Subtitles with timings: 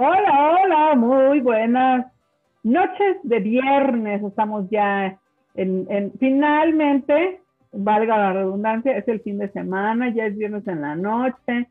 [0.00, 2.06] Hola, hola, muy buenas
[2.62, 4.22] noches de viernes.
[4.22, 5.18] Estamos ya
[5.56, 7.40] en, finalmente,
[7.72, 11.66] valga la redundancia, es el fin de semana, ya es viernes en la noche,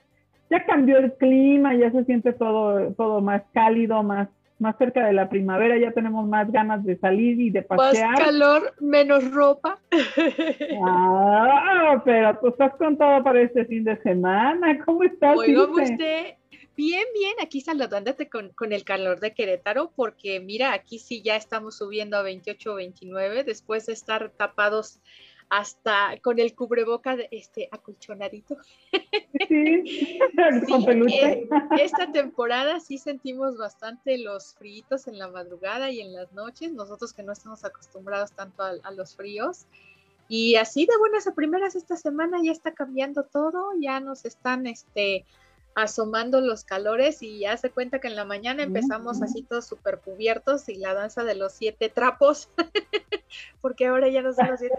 [0.49, 4.27] ya cambió el clima, ya se siente todo, todo más cálido, más,
[4.59, 8.11] más cerca de la primavera, ya tenemos más ganas de salir y de pasear.
[8.11, 9.77] Más calor, menos ropa.
[10.85, 14.83] Ah, pero tú estás con todo para este fin de semana.
[14.83, 15.37] ¿Cómo estás?
[15.37, 16.35] Oiga, usted,
[16.77, 21.35] Bien, bien, aquí saludándote con, con, el calor de Querétaro, porque mira, aquí sí ya
[21.35, 24.99] estamos subiendo a 28 o 29 después de estar tapados
[25.49, 28.57] hasta con el cubreboca de este acolchonadito.
[29.47, 30.19] Sí,
[30.69, 36.31] con eh, esta temporada sí sentimos bastante los fríos en la madrugada y en las
[36.33, 39.65] noches, nosotros que no estamos acostumbrados tanto a, a los fríos.
[40.29, 44.67] Y así de buenas a primeras esta semana ya está cambiando todo, ya nos están
[44.67, 45.25] este
[45.77, 49.99] asomando los calores y ya se cuenta que en la mañana empezamos así todos súper
[49.99, 52.49] cubiertos y la danza de los siete trapos,
[53.61, 54.75] porque ahora ya no son los siete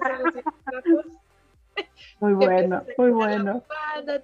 [0.00, 1.06] trapos.
[2.20, 3.62] Muy bueno, muy bueno.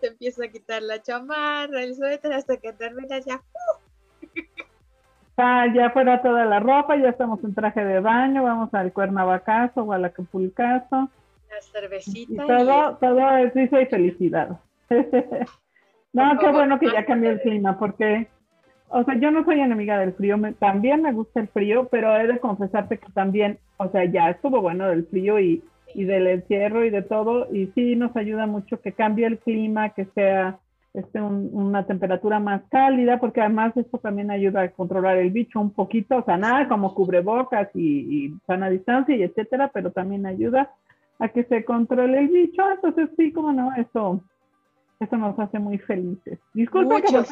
[0.01, 3.43] te empieza a quitar la chamarra, el suéter, hasta que terminas ya.
[5.37, 9.83] Ah, ya fuera toda la ropa, ya estamos en traje de baño, vamos al Cuernavacazo
[9.83, 11.11] o al Acapulcazo.
[11.51, 12.33] La cervecita.
[12.33, 14.59] Y todo, todo es risa y felicidad.
[16.15, 18.29] No, qué bueno que ya cambió el clima, porque,
[18.89, 22.29] o sea, yo no soy enemiga del frío, también me gusta el frío, pero he
[22.29, 26.85] de confesarte que también, o sea, ya estuvo bueno del frío y, y del encierro
[26.85, 30.61] y de todo, y sí nos ayuda mucho que cambie el clima, que sea
[30.93, 35.73] este, una temperatura más cálida, porque además esto también ayuda a controlar el bicho un
[35.73, 40.71] poquito, o sea, nada como cubrebocas y, y sana distancia y etcétera, pero también ayuda
[41.19, 44.23] a que se controle el bicho, entonces sí, como no, eso
[45.05, 46.39] eso nos hace muy felices.
[46.53, 47.25] Disculpe que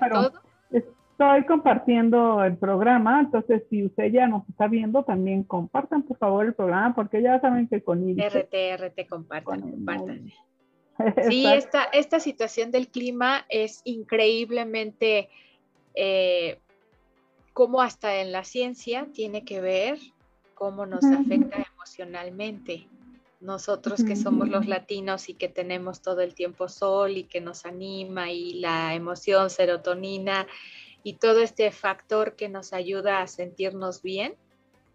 [0.00, 0.32] pero
[0.70, 6.46] estoy compartiendo el programa, entonces si usted ya nos está viendo, también compartan por favor
[6.46, 10.30] el programa, porque ya saben que con RT, RT, compartan, compartan.
[11.28, 15.28] Sí, esta, esta situación del clima es increíblemente
[15.94, 16.58] eh,
[17.52, 19.98] como hasta en la ciencia tiene que ver
[20.54, 22.86] cómo nos afecta emocionalmente
[23.46, 27.64] nosotros que somos los latinos y que tenemos todo el tiempo sol y que nos
[27.64, 30.46] anima y la emoción, serotonina
[31.04, 34.34] y todo este factor que nos ayuda a sentirnos bien,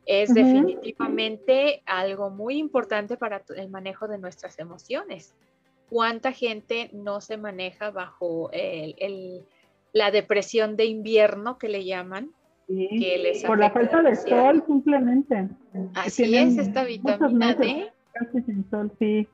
[0.06, 5.34] es definitivamente algo muy importante para el manejo de nuestras emociones.
[5.90, 8.52] ¿Cuánta gente no se maneja bajo
[9.94, 12.32] la depresión de invierno que le llaman?
[13.46, 15.50] por la falta de sol simplemente.
[15.94, 17.92] Así es, esta vitamina D
[18.46, 19.28] Sin sol, sí.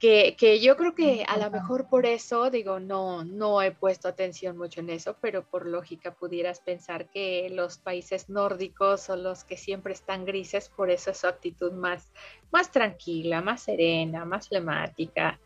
[0.00, 4.08] Que, que, yo creo que a lo mejor por eso, digo, no, no he puesto
[4.08, 9.44] atención mucho en eso, pero por lógica pudieras pensar que los países nórdicos son los
[9.44, 12.12] que siempre están grises, por eso es su actitud más,
[12.50, 15.38] más tranquila, más serena, más flemática.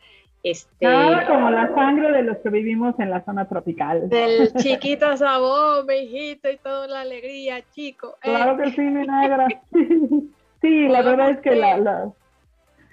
[0.43, 0.87] Este,
[1.27, 4.09] como la sangre de los que vivimos en la zona tropical.
[4.09, 8.17] Del chiquito sabor, mi hijito, y toda la alegría, chico.
[8.21, 9.49] Claro que sí, mi negra.
[10.63, 12.13] sí, la verdad es que la,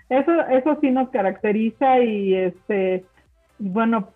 [0.09, 3.05] eso, eso sí nos caracteriza y este,
[3.57, 4.09] bueno,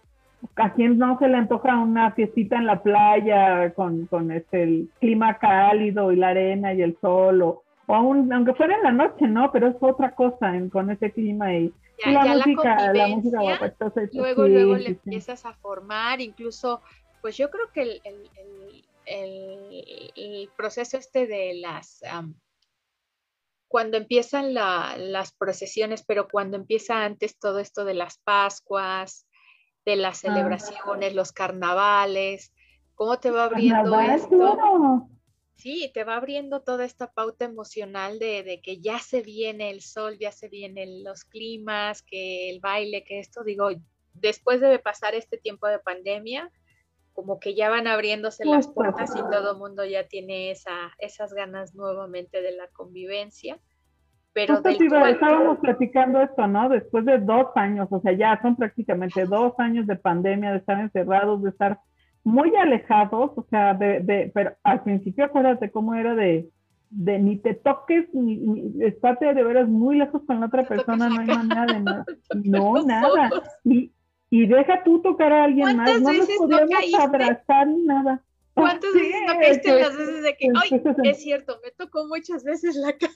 [0.55, 4.89] a quien no se le antoja una fiestita en la playa con, con este, el
[4.99, 9.27] clima cálido y la arena y el sol, o, o aunque fuera en la noche,
[9.27, 9.51] ¿no?
[9.51, 11.73] Pero es otra cosa con ese clima y,
[12.05, 13.39] la, música, la, música,
[14.13, 16.81] Luego, luego le empiezas a formar, incluso,
[17.21, 22.01] pues yo creo que el, el, el, el proceso este de las
[23.69, 29.27] cuando empiezan las procesiones, pero cuando empieza antes todo esto de las Pascuas,
[29.85, 30.27] de las ah.
[30.27, 32.51] celebraciones, los carnavales,
[32.95, 35.07] ¿cómo te va abriendo esto?
[35.55, 39.81] Sí, te va abriendo toda esta pauta emocional de, de, que ya se viene el
[39.81, 43.69] sol, ya se vienen los climas, que el baile, que esto, digo,
[44.13, 46.51] después de pasar este tiempo de pandemia,
[47.19, 51.33] como que ya van abriéndose las puertas y todo el mundo ya tiene esa, esas
[51.33, 53.59] ganas nuevamente de la convivencia.
[54.31, 56.69] Pero estábamos platicando esto, ¿no?
[56.69, 60.79] Después de dos años, o sea, ya son prácticamente dos años de pandemia, de estar
[60.79, 61.81] encerrados, de estar
[62.23, 66.47] muy alejados, o sea, de, de pero al principio acuérdate cómo era de,
[66.89, 71.09] de ni te toques, ni, ni estate de veras muy lejos con la otra persona,
[71.09, 72.05] no hay manera de nada.
[72.45, 73.29] No, nada.
[73.65, 73.91] Y,
[74.29, 78.21] y deja tú tocar a alguien más, no nos podíamos abrazar ni nada.
[78.53, 82.93] ¿Cuántas veces tocaste las veces de que, ay, es cierto, me tocó muchas veces la
[82.93, 83.13] cara?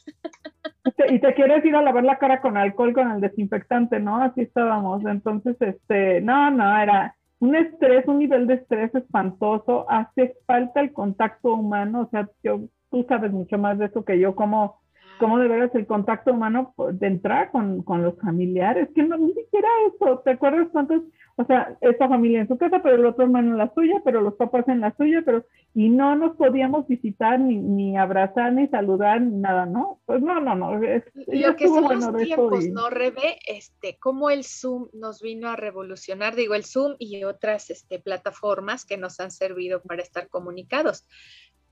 [1.10, 4.22] Y te quieres ir a lavar la cara con alcohol, con el desinfectante, ¿no?
[4.22, 5.04] Así estábamos.
[5.06, 10.94] Entonces, este, no, no, era, un estrés, un nivel de estrés espantoso, hace falta el
[10.94, 14.82] contacto humano, o sea, yo, tú sabes mucho más de eso que yo, como
[15.24, 19.34] cómo de veras el contacto humano de entrar con, con los familiares, que no, ni
[19.34, 21.02] siquiera eso, ¿te acuerdas cuántos?
[21.38, 24.20] O sea, esta familia en su casa, pero el otro hermano en la suya, pero
[24.20, 28.68] los papás en la suya, pero, y no nos podíamos visitar, ni, ni abrazar, ni
[28.68, 30.02] saludar, ni nada, ¿no?
[30.06, 30.84] Pues no, no, no.
[30.84, 33.40] Es, Lo que son los tiempos, ¿no, Rebe?
[33.48, 38.86] Este, cómo el Zoom nos vino a revolucionar, digo, el Zoom y otras este, plataformas
[38.86, 41.08] que nos han servido para estar comunicados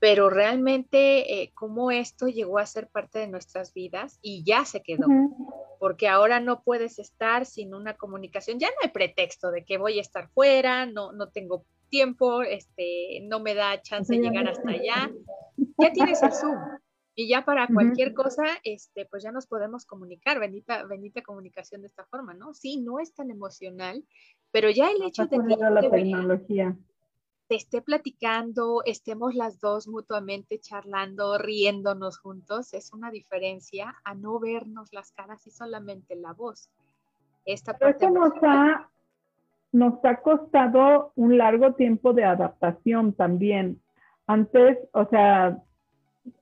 [0.02, 4.82] pero realmente eh, cómo esto llegó a ser parte de nuestras vidas y ya se
[4.82, 5.06] quedó,
[5.78, 9.98] porque ahora no puedes estar sin una comunicación, ya no hay pretexto de que voy
[9.98, 14.70] a estar fuera, no, no tengo tiempo, este, no me da chance de llegar hasta
[14.70, 15.12] allá,
[15.78, 16.58] ya tienes el Zoom.
[17.14, 21.86] Y ya para cualquier cosa, este, pues ya nos podemos comunicar, bendita, bendita comunicación de
[21.86, 22.54] esta forma, ¿no?
[22.54, 24.04] Sí, no es tan emocional,
[24.50, 26.76] pero ya el hecho de que la tecnología
[27.56, 34.92] esté platicando, estemos las dos mutuamente charlando, riéndonos juntos, es una diferencia a no vernos
[34.92, 36.70] las caras y solamente la voz.
[37.44, 38.88] Esta parte nos ha,
[39.72, 43.80] nos ha costado un largo tiempo de adaptación también.
[44.26, 45.58] Antes, o sea,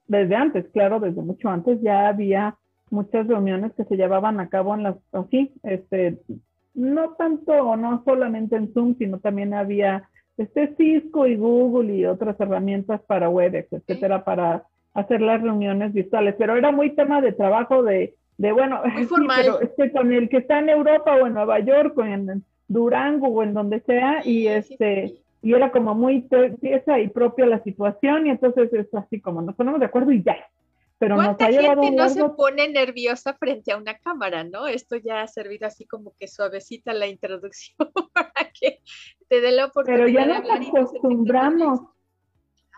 [0.06, 2.56] desde antes, claro, desde mucho antes ya había
[2.90, 6.20] muchas reuniones que se llevaban a cabo en las, así, este,
[6.74, 12.06] no tanto o no solamente en Zoom, sino también había este Cisco y Google y
[12.06, 16.34] otras herramientas para WebEx, etcétera, para hacer las reuniones virtuales.
[16.38, 19.42] Pero era muy tema de trabajo de, de bueno, muy formal.
[19.42, 23.28] pero este, con el que está en Europa o en Nueva York o en Durango
[23.28, 26.28] o en donde sea, y este, y era como muy
[26.60, 30.22] pieza y propia la situación, y entonces es así como nos ponemos de acuerdo y
[30.22, 30.36] ya.
[31.00, 34.66] Pero ¿Cuánta gente no se pone nerviosa frente a una cámara, no?
[34.66, 37.78] Esto ya ha servido así como que suavecita la introducción
[38.14, 38.80] para que
[39.26, 41.80] te dé la oportunidad Pero ya nos acostumbramos.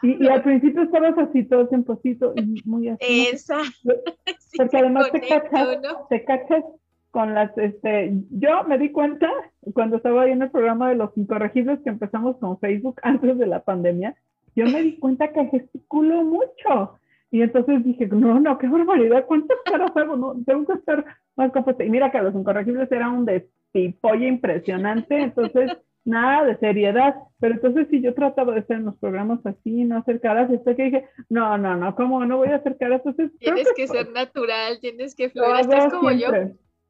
[0.04, 3.26] Y, al principio estabas así todo tiemposito y muy así.
[3.32, 3.58] Esa.
[4.56, 5.78] Porque además te, cachas,
[6.08, 6.64] te cachas
[7.10, 9.28] con las, este, yo me di cuenta
[9.74, 13.46] cuando estaba ahí en el programa de los incorregidos que empezamos con Facebook antes de
[13.46, 14.14] la pandemia,
[14.54, 17.00] yo me di cuenta que gesticulo mucho.
[17.32, 20.16] Y entonces dije, no, no, qué barbaridad, ¿cuántas caras hago?
[20.16, 21.02] No, tengo que estar
[21.34, 21.82] más compuesta.
[21.82, 25.72] Y mira que los incorregibles era un despipolle impresionante, entonces
[26.04, 27.14] nada de seriedad.
[27.40, 30.56] Pero entonces si yo trataba de hacer en los programas así, no hacer caras, y
[30.56, 33.00] hasta que dije, no, no, no, ¿cómo no voy a hacer caras?
[33.02, 36.28] Entonces, tienes que, ser natural, tienes que fluir, estás como yo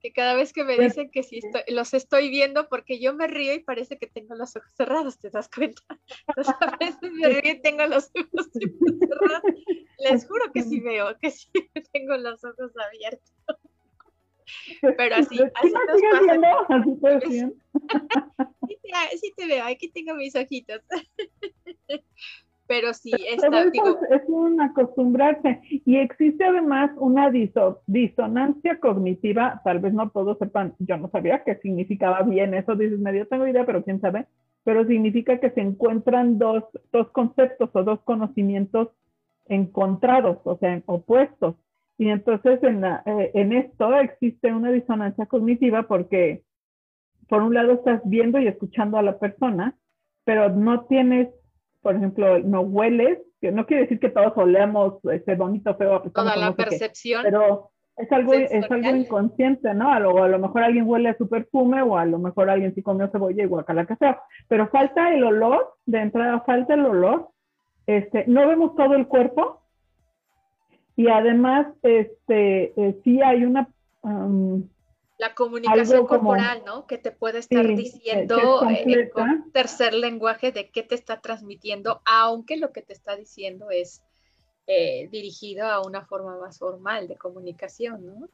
[0.02, 3.28] que cada vez que me pues dicen que sí los estoy viendo porque yo me
[3.28, 5.80] río y parece que tengo los ojos cerrados, ¿te das cuenta?
[6.26, 9.42] Entonces a veces me río y tengo los ojos cerrados.
[10.10, 11.48] Les juro que sí veo, que sí
[11.92, 13.32] tengo los ojos abiertos.
[14.96, 16.02] Pero así, así nos
[16.38, 16.66] pasa.
[16.68, 17.40] Así
[19.20, 20.80] sí, te veo, aquí tengo mis ojitos.
[22.66, 25.60] Pero sí está, digo, es un acostumbrarse.
[25.62, 31.56] Y existe además una disonancia cognitiva, tal vez no todos sepan, yo no sabía qué
[31.56, 34.26] significaba bien eso, dices, medio tengo idea, pero quién sabe,
[34.64, 38.88] pero significa que se encuentran dos, dos conceptos o dos conocimientos
[39.46, 41.56] encontrados, o sea, opuestos.
[41.98, 46.42] Y entonces en, eh, en esto existe una disonancia cognitiva porque
[47.28, 49.76] por un lado estás viendo y escuchando a la persona,
[50.24, 51.28] pero no tienes
[51.82, 56.00] por ejemplo, no hueles, que no quiere decir que todos olemos ese bonito feo.
[56.14, 57.22] Toda la percepción.
[57.24, 59.92] pero es algo, es algo inconsciente, ¿no?
[59.92, 62.74] A lo, a lo mejor alguien huele a su perfume o a lo mejor alguien
[62.74, 64.22] sí comió cebolla y guacala que sea.
[64.48, 67.28] Pero falta el olor, de entrada falta el olor.
[67.86, 69.60] Este, no vemos todo el cuerpo
[70.96, 73.68] y además este, eh, sí hay una
[74.02, 74.68] um,
[75.18, 76.86] la comunicación corporal, ¿no?
[76.88, 82.56] Que te puede estar diciendo eh, con tercer lenguaje de qué te está transmitiendo, aunque
[82.56, 84.02] lo que te está diciendo es
[84.66, 88.28] eh, dirigido a una forma más formal de comunicación, ¿no?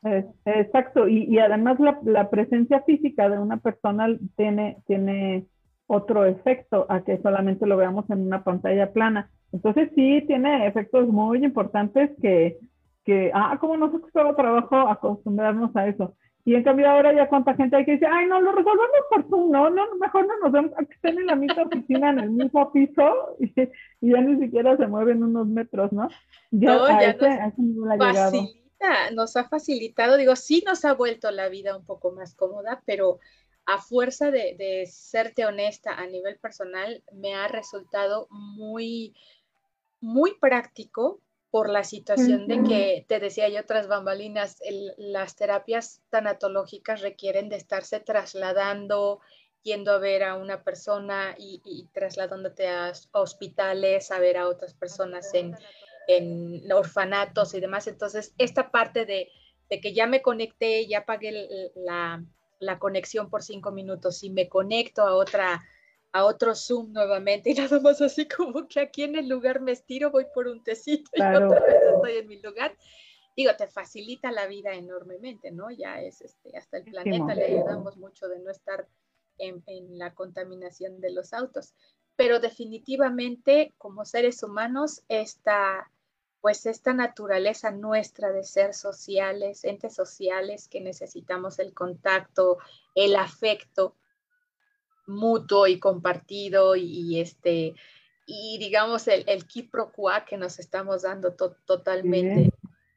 [0.46, 5.46] exacto, y, además la, presencia física de una persona tiene, tiene
[5.88, 9.30] otro efecto a que solamente lo veamos en una pantalla plana.
[9.52, 12.59] Entonces sí tiene efectos muy importantes que,
[13.04, 16.14] que ah, como nos costaba trabajo acostumbrarnos a eso.
[16.45, 19.28] Y en cambio ahora ya cuánta gente hay que dice, ay, no, lo resolvemos por
[19.28, 22.30] Zoom, no, no, mejor no nos vemos, que estén en la misma oficina, en el
[22.30, 23.52] mismo piso, y,
[24.00, 26.09] ya ni siquiera se mueven unos metros, ¿no?
[26.50, 31.76] Ya, no, ya nos facilita, nos ha facilitado, digo, sí nos ha vuelto la vida
[31.76, 33.18] un poco más cómoda, pero
[33.68, 39.14] a fuerza de, de serte honesta a nivel personal, me ha resultado muy,
[40.00, 41.20] muy práctico
[41.50, 44.56] por la situación de que, te decía yo, otras bambalinas,
[44.96, 49.20] las terapias tanatológicas requieren de estarse trasladando
[49.62, 55.34] yendo a ver a una persona y, trasladándote a hospitales, a ver a otras personas
[55.34, 55.54] en,
[56.06, 57.87] en orfanatos y demás.
[57.87, 59.30] Entonces, esta parte de,
[59.68, 62.25] de que ya me conecté, ya pagué la,
[62.58, 65.64] la, conexión por cinco minutos y me conecto a otra
[66.12, 69.72] a otro Zoom nuevamente y nada más así como que aquí en el lugar me
[69.72, 72.76] estiro, voy por un tecito y otra vez estoy en mi lugar.
[73.36, 75.70] Digo, te facilita la vida enormemente, ¿no?
[75.70, 78.88] Ya es, este, hasta el planeta le ayudamos mucho de no estar
[79.36, 81.74] en, en la contaminación de los autos.
[82.16, 85.88] Pero definitivamente, como seres humanos, esta,
[86.40, 92.59] pues esta naturaleza nuestra de ser sociales, entes sociales que necesitamos el contacto,
[92.95, 93.97] el afecto,
[95.07, 97.75] mutuo y compartido y, este
[98.26, 102.52] y digamos el, el que nos estamos dando totalmente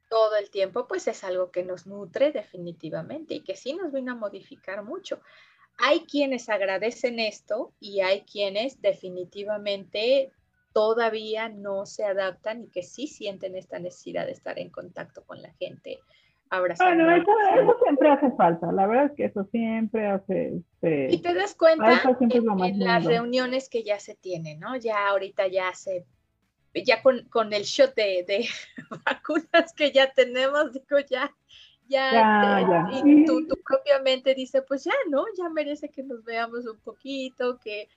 [0.10, 4.12] todo el tiempo, pues es algo que nos nutre definitivamente y que sí nos vino
[4.12, 5.22] a modificar mucho.
[5.78, 10.34] Hay quienes agradecen esto y hay quienes definitivamente
[10.74, 15.42] todavía no se adaptan y que sí sienten esta necesidad de estar en contacto con
[15.42, 16.00] la gente
[16.60, 20.58] bueno, eso, siempre hace falta, la verdad es que eso siempre hace...
[20.58, 24.76] Este, y te das cuenta en, las reuniones que ya se tienen, ¿no?
[24.76, 26.06] Ya ahorita ya se,
[26.74, 28.46] ya con, con el shot de, de,
[29.06, 31.34] vacunas que ya tenemos, digo, ya,
[31.88, 35.24] ya, y tú, tú propiamente dice, pues ya, ¿no?
[35.38, 37.88] Ya merece que nos veamos un poquito, que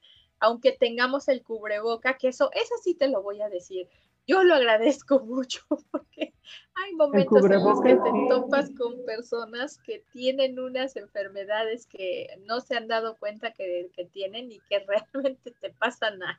[0.45, 3.89] aunque tengamos el cubreboca, que eso, eso sí te lo voy a decir,
[4.27, 5.61] yo lo agradezco mucho
[5.91, 6.35] porque
[6.75, 12.61] hay momentos en los que te topas con personas que tienen unas enfermedades que no
[12.61, 14.85] se han dado cuenta que, tienen y que
[15.15, 16.39] realmente te pasan a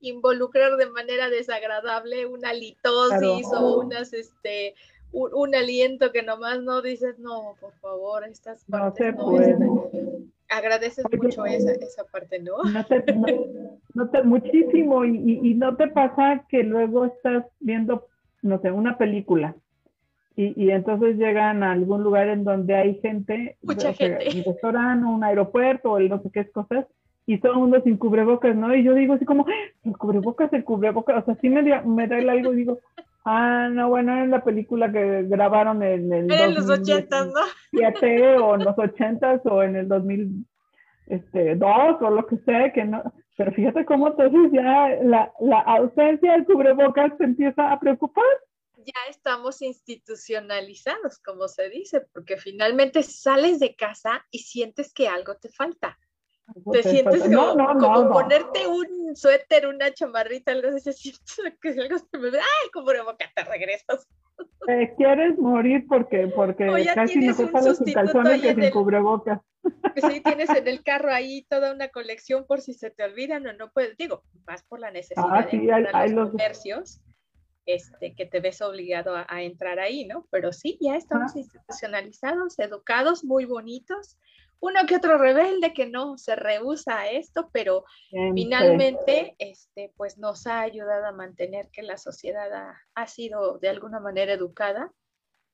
[0.00, 4.74] involucrar de manera desagradable una litosis o unas, este,
[5.12, 9.90] un, aliento que nomás no dices, no, por favor, estas partes no,
[10.52, 12.62] agradeces mucho esa, esa parte, ¿no?
[13.94, 18.06] No te, muchísimo, y, y, no te pasa que luego estás viendo,
[18.42, 19.54] no sé, una película,
[20.34, 24.28] y, y entonces llegan a algún lugar en donde hay gente, Mucha gente.
[24.34, 26.86] un restaurante, un aeropuerto, o el no sé qué cosas,
[27.26, 28.74] y todo el mundo sin cubrebocas, ¿no?
[28.74, 29.46] Y yo digo así como,
[29.84, 32.78] el cubrebocas, el cubrebocas, o sea, sí me, me da el algo y digo,
[33.24, 36.32] Ah, no, bueno, es la película que grabaron en el...
[36.32, 37.40] En los ochentas, ¿no?
[38.44, 40.44] o en los ochentas o en el 2002
[41.06, 43.02] este, o lo que sea, que no...
[43.36, 48.24] Pero fíjate cómo entonces ya la, la ausencia del cubrebocas se empieza a preocupar.
[48.76, 55.36] Ya estamos institucionalizados, como se dice, porque finalmente sales de casa y sientes que algo
[55.36, 55.98] te falta.
[56.72, 62.30] Te sientes como, ponerte un suéter, una chamarrita, algo así, sientes que algo se me
[62.30, 64.08] ve, ay, como boca te regresas.
[64.66, 69.40] Te quieres morir porque, porque casi no te sales sin calzones que sin cubrebocas.
[69.96, 73.52] Sí, tienes en el carro ahí toda una colección por si se te olvidan o
[73.52, 77.00] no puedes, digo, vas por la necesidad ah, de hay, los, comercios.
[77.64, 80.26] Este, que te ves obligado a, entrar ahí, ¿no?
[80.30, 84.18] Pero sí, ya estamos institucionalizados, educados, muy bonitos,
[84.62, 87.84] uno que otro rebelde que no se rehúsa a esto, pero
[88.32, 92.48] finalmente este, pues nos ha ayudado a mantener que la sociedad
[92.94, 94.92] ha, sido de alguna manera educada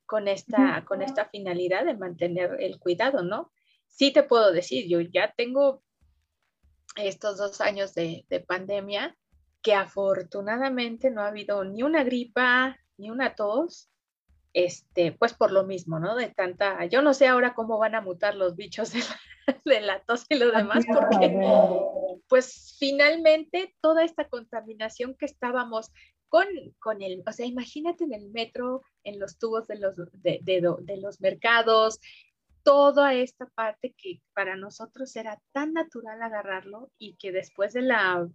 [0.05, 3.51] con esta, con esta finalidad de mantener el cuidado, ¿no?
[3.87, 5.83] Sí te puedo decir, yo ya tengo
[6.97, 9.17] estos dos años de, de pandemia
[9.63, 13.89] que afortunadamente no ha habido ni una gripa, ni una tos,
[14.53, 16.17] este, pues por lo mismo, ¿no?
[16.17, 18.93] De tanta, yo no sé ahora cómo van a mutar los bichos
[19.65, 21.37] de la, tos y lo demás, porque
[22.29, 25.91] pues finalmente toda esta contaminación que estábamos
[26.29, 26.47] con,
[26.79, 30.97] con el, o sea, imagínate en el metro, en los tubos de los, de, de
[30.99, 32.01] los mercados,
[32.63, 38.29] toda esta parte que para nosotros era tan natural agarrarlo y que después de la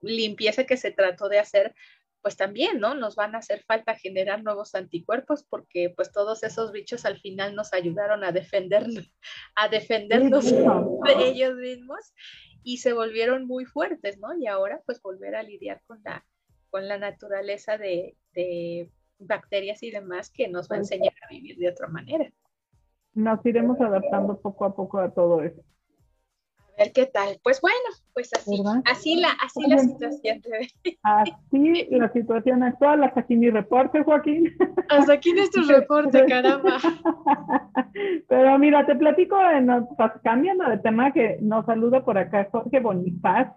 [0.00, 1.74] limpieza que se trató de hacer,
[2.22, 2.94] pues también, ¿no?
[2.94, 7.54] Nos van a hacer falta generar nuevos anticuerpos porque pues todos esos bichos al final
[7.54, 9.14] nos ayudaron a defendernos,
[9.56, 12.14] a defendernos de ellos mismos
[12.62, 14.36] y se volvieron muy fuertes, ¿no?
[14.38, 16.24] Y ahora pues volver a lidiar con la,
[16.70, 21.56] con la naturaleza de, de bacterias y demás que nos va a enseñar a vivir
[21.56, 22.30] de otra manera.
[23.14, 25.62] Nos iremos adaptando poco a poco a todo eso
[26.78, 27.38] ver qué tal.
[27.42, 27.76] Pues bueno,
[28.14, 30.40] pues así, así la, así la situación.
[31.02, 34.56] Así la situación actual, hasta aquí mi reporte, Joaquín.
[34.88, 36.78] Hasta aquí nuestro reporte, caramba.
[38.28, 39.36] Pero mira, te platico,
[40.22, 43.48] cambiando de tema, que nos saluda por acá Jorge Bonifaz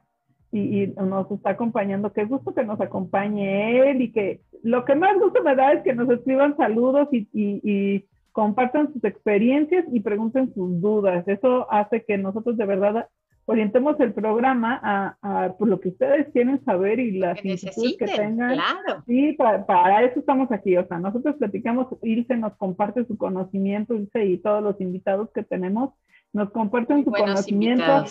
[0.51, 2.11] y, y, nos está acompañando.
[2.11, 5.83] Qué gusto que nos acompañe él y que lo que más gusto me da es
[5.83, 11.27] que nos escriban saludos y, y compartan sus experiencias y pregunten sus dudas.
[11.27, 13.07] Eso hace que nosotros de verdad
[13.45, 14.79] orientemos el programa
[15.21, 18.53] a, por lo que ustedes quieren saber y las inquietudes que tengan.
[18.53, 19.03] Claro.
[19.05, 20.77] Sí, para, eso estamos aquí.
[20.77, 25.43] O sea, nosotros platicamos, Ilse nos comparte su conocimiento, Ilse y todos los invitados que
[25.43, 25.91] tenemos
[26.33, 28.05] nos comparten su conocimiento.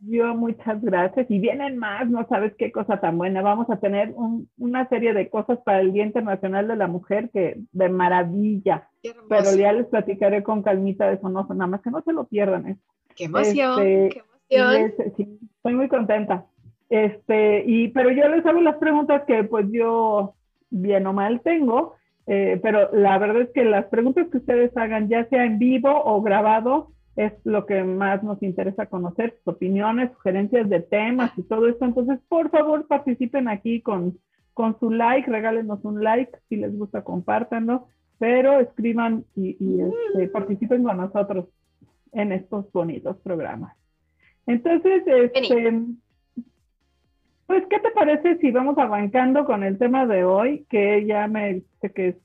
[0.00, 1.30] Yo muchas gracias.
[1.30, 3.42] Y vienen más, no sabes qué cosa tan buena.
[3.42, 4.14] Vamos a tener
[4.56, 8.88] una serie de cosas para el Día Internacional de la Mujer que de maravilla.
[9.28, 12.24] Pero ya les platicaré con calmita de eso, no, nada más que no se lo
[12.24, 12.68] pierdan.
[12.68, 12.76] ¿eh?
[13.16, 15.14] Qué emoción, este, qué emoción.
[15.16, 16.46] sí, estoy muy contenta.
[16.88, 20.34] Este, y, pero yo les hago las preguntas que pues yo
[20.70, 21.94] bien o mal tengo,
[22.26, 25.90] eh, pero la verdad es que las preguntas que ustedes hagan, ya sea en vivo
[25.90, 31.42] o grabado, es lo que más nos interesa conocer, sus opiniones, sugerencias de temas y
[31.42, 31.84] todo esto.
[31.84, 34.16] Entonces, por favor, participen aquí con,
[34.54, 37.88] con su like, regálenos un like, si les gusta, compártanlo,
[38.20, 41.46] pero escriban y, este, participen con nosotros
[42.12, 43.76] en estos bonitos programas.
[44.46, 45.72] Entonces, este,
[47.48, 50.66] pues, ¿qué te parece si vamos arrancando con el tema de hoy?
[50.70, 52.16] Que ya me dice que es,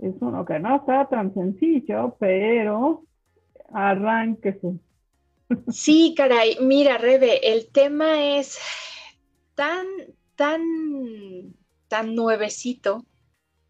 [0.00, 3.05] es uno que no está tan sencillo, pero
[3.72, 4.78] arránquese.
[5.68, 8.58] Sí, caray, mira, Rebe, el tema es
[9.54, 9.86] tan,
[10.34, 11.54] tan,
[11.88, 13.04] tan nuevecito,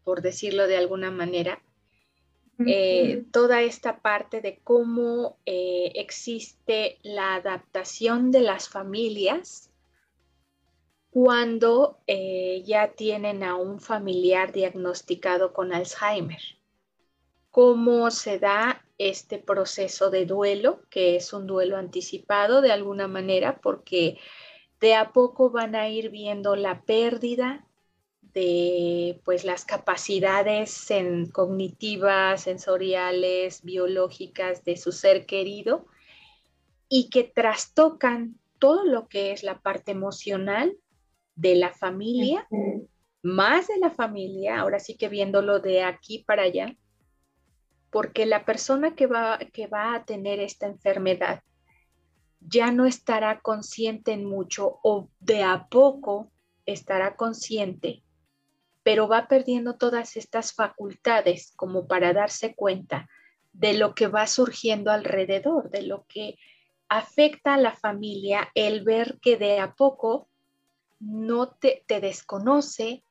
[0.03, 1.61] por decirlo de alguna manera,
[2.65, 9.69] eh, toda esta parte de cómo eh, existe la adaptación de las familias
[11.11, 16.56] cuando eh, ya tienen a un familiar diagnosticado con Alzheimer.
[17.51, 23.59] Cómo se da este proceso de duelo, que es un duelo anticipado de alguna manera,
[23.61, 24.17] porque
[24.79, 27.65] de a poco van a ir viendo la pérdida
[28.21, 30.87] de pues las capacidades
[31.31, 35.87] cognitivas, sensoriales, biológicas de su ser querido
[36.89, 40.77] y que trastocan todo lo que es la parte emocional
[41.35, 42.47] de la familia,
[43.21, 46.75] más de la familia, ahora sí que viéndolo de aquí para allá,
[47.89, 51.41] porque la persona que va, que va a tener esta enfermedad
[52.39, 56.31] ya no estará consciente en mucho o de a poco
[56.65, 58.03] estará consciente,
[58.83, 63.09] pero va perdiendo todas estas facultades como para darse cuenta
[63.53, 66.37] de lo que va surgiendo alrededor, de lo que
[66.89, 70.29] afecta a la familia, el ver que de a poco
[70.99, 73.03] no te, te desconoce,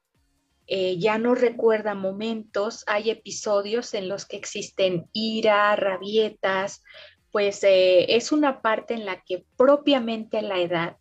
[0.66, 6.82] eh, ya no recuerda momentos, hay episodios en los que existen ira, rabietas,
[7.30, 10.96] pues eh, es una parte en la que propiamente la edad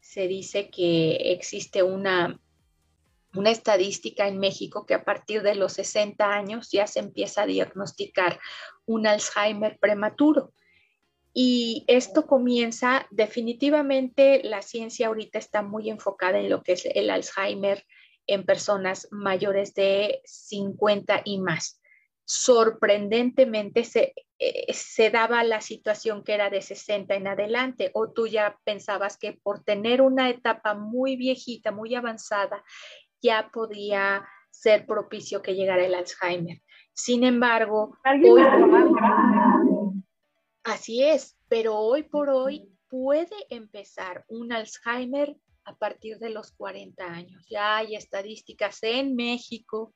[0.00, 2.40] se dice que existe una,
[3.34, 7.46] una estadística en México que a partir de los 60 años ya se empieza a
[7.46, 8.38] diagnosticar
[8.86, 10.52] un Alzheimer prematuro.
[11.32, 17.10] Y esto comienza, definitivamente la ciencia ahorita está muy enfocada en lo que es el
[17.10, 17.84] Alzheimer
[18.26, 21.80] en personas mayores de 50 y más.
[22.24, 28.26] Sorprendentemente se, eh, se daba la situación que era de 60 en adelante o tú
[28.26, 32.64] ya pensabas que por tener una etapa muy viejita, muy avanzada,
[33.20, 36.62] ya podía ser propicio que llegara el Alzheimer.
[36.92, 37.98] Sin embargo,
[40.62, 47.04] así es, pero hoy por hoy puede empezar un Alzheimer a partir de los 40
[47.04, 47.44] años.
[47.48, 49.94] Ya hay estadísticas en México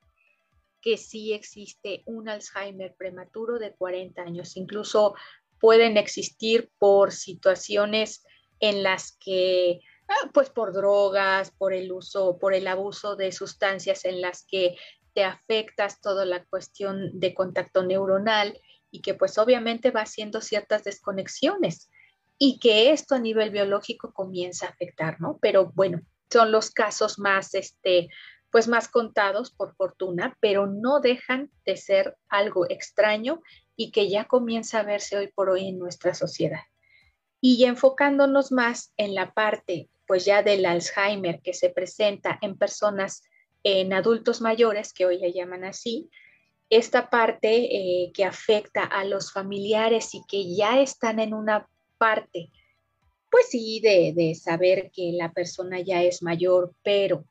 [0.81, 4.57] que sí existe un Alzheimer prematuro de 40 años.
[4.57, 5.15] Incluso
[5.61, 8.25] pueden existir por situaciones
[8.61, 14.05] en las que, ah, pues por drogas, por el uso, por el abuso de sustancias
[14.05, 14.77] en las que
[15.15, 20.85] te afectas toda la cuestión de contacto neuronal y que pues obviamente va haciendo ciertas
[20.85, 21.91] desconexiones
[22.39, 25.39] y que esto a nivel biológico comienza a afectar, ¿no?
[25.43, 28.09] Pero bueno, son los casos más, este,
[28.51, 33.43] pues más contados por fortuna, pero no dejan de ser algo extraño
[33.77, 36.63] y que ya comienza a verse hoy por hoy en nuestra sociedad.
[37.41, 43.23] Y enfocándonos más en la parte, pues ya del Alzheimer que se presenta en personas,
[43.63, 46.09] en adultos mayores, que hoy le llaman así,
[46.71, 52.51] esta parte eh, que afecta a los familiares y que ya están en una parte,
[53.31, 57.25] pues sí, de, saber que la persona ya es mayor, pero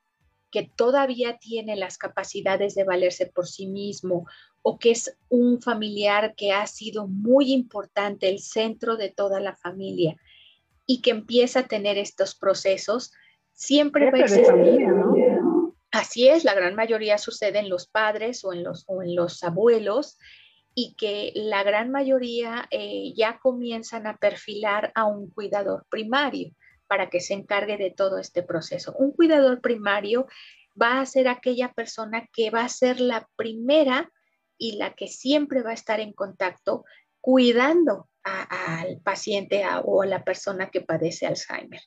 [0.52, 4.26] que todavía tiene las capacidades de valerse por sí mismo
[4.62, 9.56] o que es un familiar que ha sido muy importante, el centro de toda la
[9.56, 10.16] familia
[10.86, 13.12] y que empieza a tener estos procesos,
[13.52, 14.88] siempre va a existir.
[15.92, 19.44] Así es, la gran mayoría sucede en los padres o en los, o en los
[19.44, 20.18] abuelos
[20.80, 26.54] y que la gran mayoría eh, ya comienzan a perfilar a un cuidador primario
[26.86, 28.94] para que se encargue de todo este proceso.
[29.00, 30.28] Un cuidador primario
[30.80, 34.12] va a ser aquella persona que va a ser la primera
[34.56, 36.86] y la que siempre va a estar en contacto
[37.22, 41.82] cuidando al paciente o a la persona que padece Alzheimer.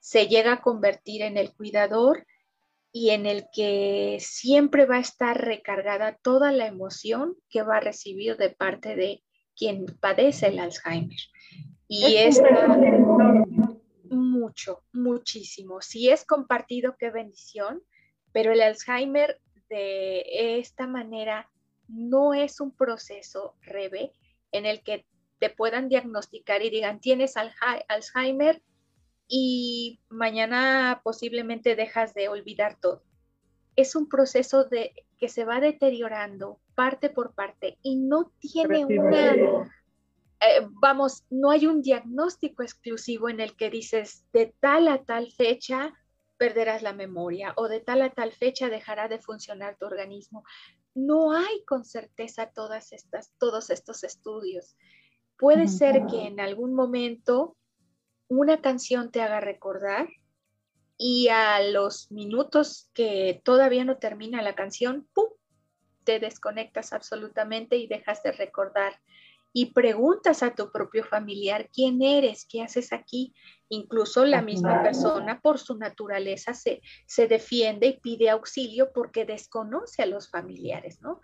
[0.00, 2.26] Se llega a convertir en el cuidador
[2.92, 7.80] y en el que siempre va a estar recargada toda la emoción que va a
[7.80, 9.24] recibir de parte de
[9.56, 11.18] quien padece el Alzheimer.
[11.88, 12.40] Y es
[14.10, 15.80] mucho, muchísimo.
[15.80, 17.82] Si es compartido, qué bendición,
[18.32, 21.50] pero el Alzheimer de esta manera
[21.88, 24.12] no es un proceso, Rebe,
[24.52, 25.06] en el que
[25.38, 27.34] te puedan diagnosticar y digan, tienes
[27.88, 28.62] Alzheimer
[29.34, 33.02] y mañana posiblemente dejas de olvidar todo.
[33.76, 39.32] Es un proceso de, que se va deteriorando parte por parte y no tiene una,
[39.32, 45.32] eh, vamos, no hay un diagnóstico exclusivo en el que dices, de tal a tal
[45.32, 45.94] fecha
[46.36, 50.44] perderás la memoria o de tal a tal fecha dejará de funcionar tu organismo.
[50.94, 54.76] No hay con certeza todas estas, todos estos estudios.
[55.38, 57.56] Puede ser que en algún momento
[58.28, 60.08] una canción te haga recordar
[60.96, 65.28] y a los minutos que todavía no termina la canción, ¡pum!
[66.04, 69.00] te desconectas absolutamente y dejas de recordar
[69.52, 73.34] y preguntas a tu propio familiar quién eres, qué haces aquí.
[73.68, 80.02] Incluso la misma persona por su naturaleza se, se defiende y pide auxilio porque desconoce
[80.02, 81.20] a los familiares, ¿no?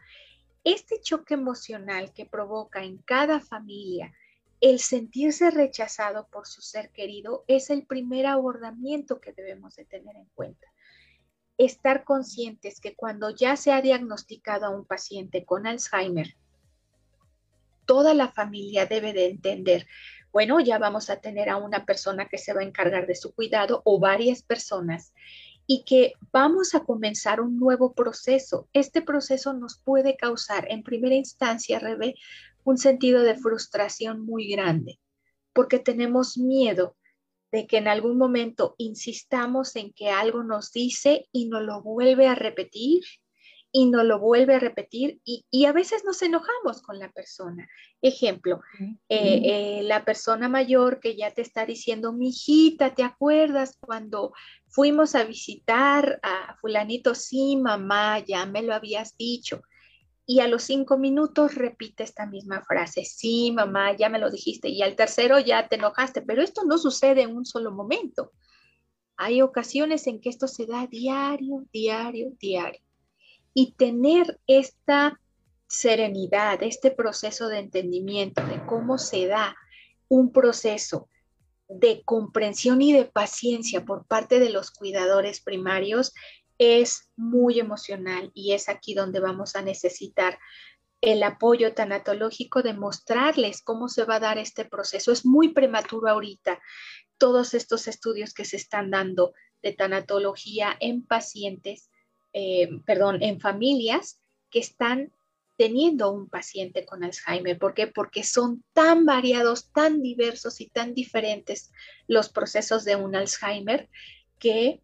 [0.64, 4.12] Este choque emocional que provoca en cada familia
[4.60, 10.16] el sentirse rechazado por su ser querido es el primer abordamiento que debemos de tener
[10.16, 10.66] en cuenta.
[11.56, 16.34] Estar conscientes que cuando ya se ha diagnosticado a un paciente con Alzheimer,
[17.86, 19.86] toda la familia debe de entender,
[20.32, 23.34] bueno, ya vamos a tener a una persona que se va a encargar de su
[23.34, 25.12] cuidado o varias personas
[25.66, 28.68] y que vamos a comenzar un nuevo proceso.
[28.72, 32.14] Este proceso nos puede causar en primera instancia, Rebe,
[32.68, 35.00] un sentido de frustración muy grande,
[35.54, 36.96] porque tenemos miedo
[37.50, 42.28] de que en algún momento insistamos en que algo nos dice y nos lo vuelve
[42.28, 43.04] a repetir
[43.72, 47.66] y nos lo vuelve a repetir y, a veces nos enojamos con la persona.
[48.02, 48.60] Ejemplo,
[49.08, 54.34] eh, eh, la persona mayor que ya te está diciendo, mi hijita, ¿te acuerdas cuando
[54.66, 57.14] fuimos a visitar a fulanito?
[57.14, 59.62] Sí, mamá, ya me lo habías dicho
[60.30, 64.68] y a los cinco minutos repite esta misma frase, sí, mamá, ya me lo dijiste,
[64.68, 68.32] y al tercero ya te enojaste, pero esto no sucede en un solo momento.
[69.16, 72.82] Hay ocasiones en que esto se da diario, diario, diario.
[73.54, 75.18] Y tener esta
[75.66, 79.56] serenidad, este proceso de entendimiento de cómo se da
[80.08, 81.08] un proceso
[81.68, 86.12] de comprensión y de paciencia por parte de los cuidadores primarios
[86.58, 90.38] es muy emocional y es aquí donde vamos a necesitar
[91.00, 95.12] el apoyo tanatológico de mostrarles cómo se va a dar este proceso.
[95.12, 96.60] Es muy prematuro ahorita
[97.18, 101.90] todos estos estudios que se están dando de tanatología en pacientes,
[102.32, 105.12] eh, perdón, en familias que están
[105.56, 107.58] teniendo un paciente con Alzheimer.
[107.58, 107.88] ¿Por qué?
[107.88, 111.72] Porque son tan variados, tan diversos y tan diferentes
[112.06, 113.88] los procesos de un Alzheimer
[114.38, 114.82] que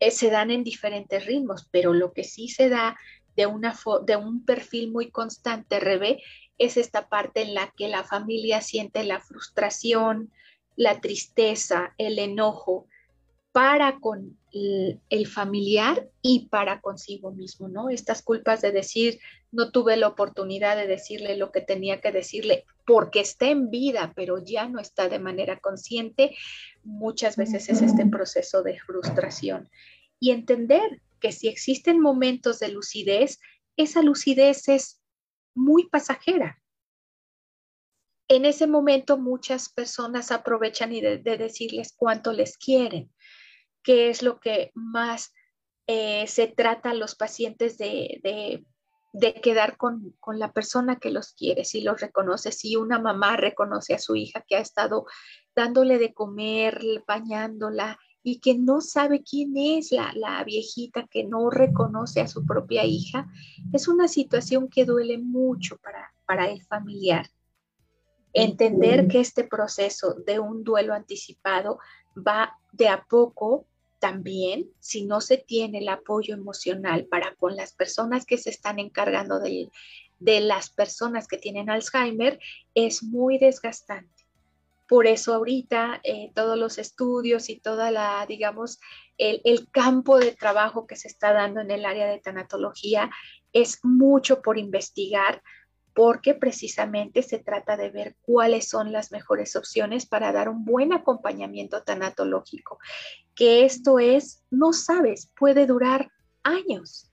[0.00, 2.96] eh, se dan en diferentes ritmos, pero lo que sí se da
[3.36, 3.76] de, una
[4.06, 6.22] de un perfil muy constante, Rebe,
[6.58, 10.30] es esta parte en la que la familia siente la frustración,
[10.76, 12.86] la tristeza, el enojo
[13.52, 17.88] para con el, familiar y para consigo mismo, ¿no?
[17.88, 19.20] Estas culpas de decir,
[19.52, 24.12] no tuve la oportunidad de decirle lo que tenía que decirle porque está en vida,
[24.14, 26.36] pero ya no está de manera consciente,
[26.82, 29.70] muchas veces es este proceso de frustración
[30.20, 33.40] y entender que si existen momentos de lucidez,
[33.76, 35.02] esa lucidez es
[35.54, 36.60] muy pasajera.
[38.28, 43.12] En ese momento muchas personas aprovechan y de, decirles cuánto les quieren,
[43.82, 45.32] qué es lo que más
[45.86, 48.64] eh, se trata a los pacientes de, de
[49.42, 53.94] quedar con, con, la persona que los quiere, si los reconoce, si una mamá reconoce
[53.94, 55.06] a su hija que ha estado
[55.54, 62.22] dándole de comer, bañándola, y que no sabe quién es la, viejita, que no reconoce
[62.22, 63.28] a su propia hija,
[63.72, 67.28] es una situación que duele mucho para, para el familiar.
[68.32, 71.78] Entender que este proceso de un duelo anticipado
[72.16, 73.66] va de a poco
[74.04, 78.78] también, si no se tiene el apoyo emocional para con las personas que se están
[78.78, 79.70] encargando del,
[80.18, 82.38] de las personas que tienen Alzheimer
[82.74, 84.26] es muy desgastante.
[84.86, 88.78] Por eso ahorita eh, todos los estudios y toda la, digamos,
[89.16, 93.10] el, el, campo de trabajo que se está dando en el área de tanatología
[93.54, 95.42] es mucho por investigar
[95.94, 100.92] porque precisamente se trata de ver cuáles son las mejores opciones para dar un buen
[100.92, 102.78] acompañamiento tanatológico,
[103.34, 106.10] que esto es, no sabes, puede durar
[106.42, 107.10] años.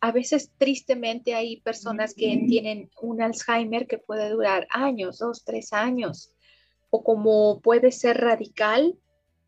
[0.00, 5.72] A veces tristemente hay personas que tienen un Alzheimer que puede durar años, dos, tres
[5.72, 6.32] años,
[6.90, 8.96] o como puede ser radical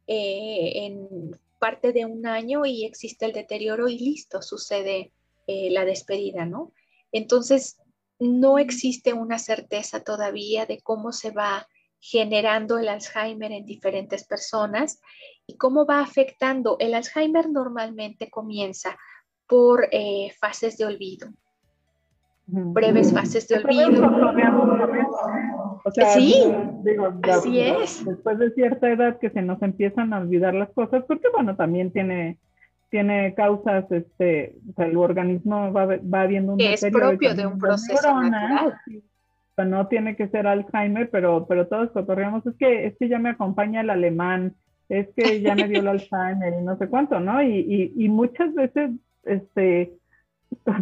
[0.06, 5.12] eh, en parte de un año y existe el deterioro y listo, sucede
[5.46, 6.72] eh, la despedida, ¿no?
[7.10, 7.78] Entonces,
[8.24, 11.66] no existe una certeza todavía de cómo se va
[12.00, 15.00] generando el Alzheimer en diferentes personas
[15.46, 16.76] y cómo va afectando.
[16.78, 18.96] El Alzheimer normalmente comienza
[19.46, 21.28] por eh, fases de olvido,
[22.46, 24.10] breves fases de olvido.
[26.14, 26.34] sí,
[27.22, 28.04] así es.
[28.04, 31.90] Después de cierta edad que se nos empiezan a olvidar las cosas, porque bueno, también
[31.90, 32.38] tiene
[32.94, 37.44] tiene causas, este, o sea, el organismo va, va viendo un que es propio de
[37.44, 38.78] un proceso natural.
[39.66, 43.30] no tiene que ser Alzheimer, pero, pero todos cotorreamos, es que, es que ya me
[43.30, 44.54] acompaña el alemán,
[44.88, 47.42] es que ya me dio el Alzheimer y no sé cuánto, ¿no?
[47.42, 48.92] Y, y, muchas veces,
[49.24, 49.94] este,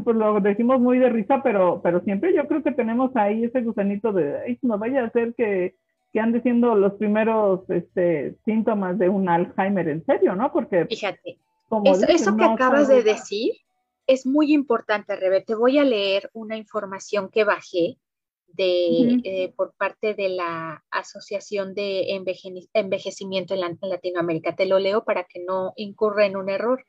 [0.05, 3.63] pues lo decimos muy de risa, pero, pero siempre yo creo que tenemos ahí ese
[3.63, 5.77] gusanito de, ay, no vaya a ser que,
[6.13, 10.53] que ande siendo los primeros este, síntomas de un Alzheimer en serio, ¿no?
[10.53, 10.85] Porque...
[10.85, 11.39] Fíjate,
[12.09, 13.53] eso, que acabas de decir
[14.07, 15.43] es muy importante, Rebe.
[15.43, 17.99] Te voy a leer una información que bajé
[18.49, 22.15] de, eh, por parte de la Asociación de
[22.75, 24.55] Envejecimiento en, Latinoamérica.
[24.55, 26.85] Te lo leo para que no incurra en un error.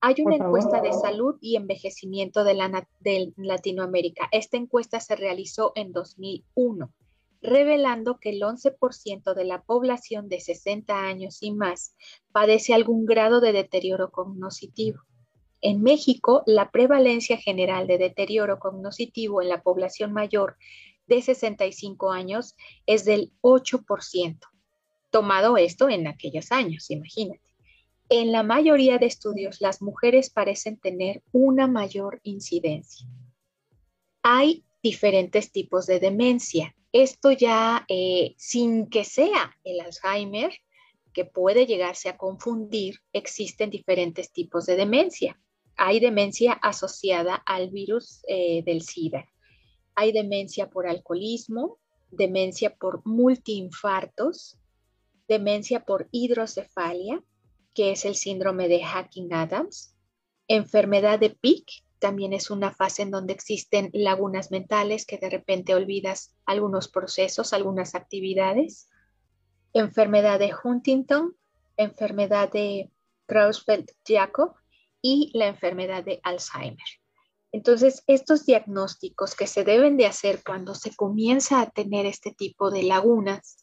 [0.00, 4.28] Hay una encuesta de salud y envejecimiento de, la, de Latinoamérica.
[4.30, 6.90] Esta encuesta se realizó en 2001
[7.46, 11.94] revelando que el 11% de la población de 60 años y más
[12.32, 15.00] padece algún grado de deterioro cognitivo.
[15.62, 20.56] En México, la prevalencia general de deterioro cognitivo en la población mayor
[21.06, 22.54] de 65 años
[22.84, 24.38] es del 8%.
[25.10, 27.40] Tomado esto en aquellos años, imagínate.
[28.08, 33.08] En la mayoría de estudios, las mujeres parecen tener una mayor incidencia.
[34.22, 40.52] Hay diferentes tipos de demencia esto ya eh, sin que sea el Alzheimer,
[41.12, 45.38] que puede llegarse a confundir, existen diferentes tipos de demencia.
[45.76, 49.26] Hay demencia asociada al virus eh, del SIDA.
[49.94, 51.78] Hay demencia por alcoholismo,
[52.10, 54.58] demencia por multiinfartos,
[55.28, 57.22] demencia por hidrocefalia,
[57.74, 59.94] que es el síndrome de Hacking-Adams,
[60.48, 65.74] enfermedad de PIC, también es una fase en donde existen lagunas mentales que de repente
[65.74, 68.88] olvidas algunos procesos, algunas actividades.
[69.72, 71.36] Enfermedad de Huntington,
[71.76, 72.90] enfermedad de
[73.26, 74.54] Creutzfeldt-Jakob
[75.02, 76.86] y la enfermedad de Alzheimer.
[77.52, 82.70] Entonces, estos diagnósticos que se deben de hacer cuando se comienza a tener este tipo
[82.70, 83.58] de lagunas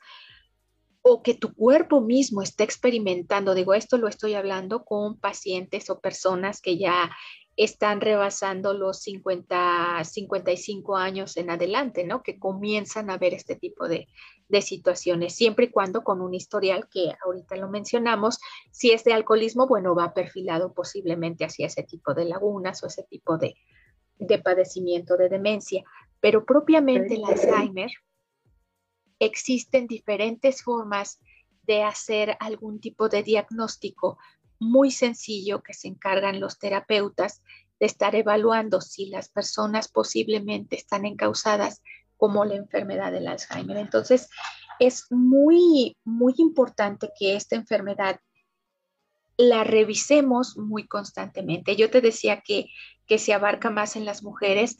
[1.02, 6.00] o que tu cuerpo mismo esté experimentando, digo, esto lo estoy hablando con pacientes o
[6.00, 7.12] personas que ya
[7.56, 12.24] están rebasando los 50, 55 años en adelante, ¿no?
[12.24, 14.08] Que comienzan a ver este tipo de,
[14.62, 18.39] situaciones, siempre y cuando con un historial que ahorita lo mencionamos,
[18.72, 23.02] si es de alcoholismo, bueno, va perfilado posiblemente hacia ese tipo de lagunas o ese
[23.02, 23.56] tipo de,
[24.20, 25.84] de padecimiento de demencia,
[26.20, 27.89] pero propiamente el Alzheimer,
[29.18, 31.20] existen diferentes formas
[31.63, 34.18] de hacer algún tipo de diagnóstico
[34.63, 37.41] muy sencillo que se encargan los terapeutas
[37.80, 41.82] de estar evaluando si las personas posiblemente están encausadas
[42.17, 43.78] como la enfermedad del Alzheimer.
[43.78, 44.30] Entonces,
[44.80, 48.19] es muy, muy importante que esta enfermedad
[49.38, 51.76] la revisemos muy constantemente.
[51.76, 52.67] Yo te decía que,
[53.08, 54.78] que se abarca más en las mujeres,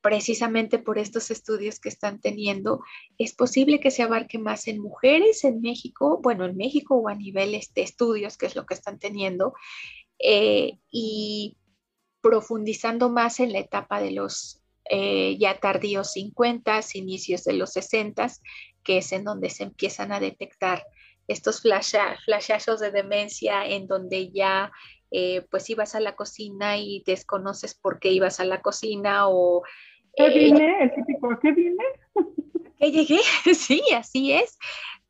[0.00, 2.82] precisamente por estos estudios que están teniendo,
[3.18, 7.14] es posible que se abarque más en mujeres en México, bueno, en México o a
[7.14, 9.54] niveles de estudios, que es lo que están teniendo,
[10.18, 11.56] eh, y
[12.20, 18.26] profundizando más en la etapa de los eh, ya tardíos 50, inicios de los 60,
[18.82, 20.84] que es en donde se empiezan a detectar
[21.26, 24.72] estos flashazos de demencia en donde ya
[25.10, 29.62] eh, pues ibas a la cocina y desconoces por qué ibas a la cocina o
[30.18, 30.82] ¿Qué eh, vine?
[30.82, 31.84] El típico, ¿qué vine?
[32.78, 33.20] ¿Qué llegué?
[33.54, 34.58] Sí, así es.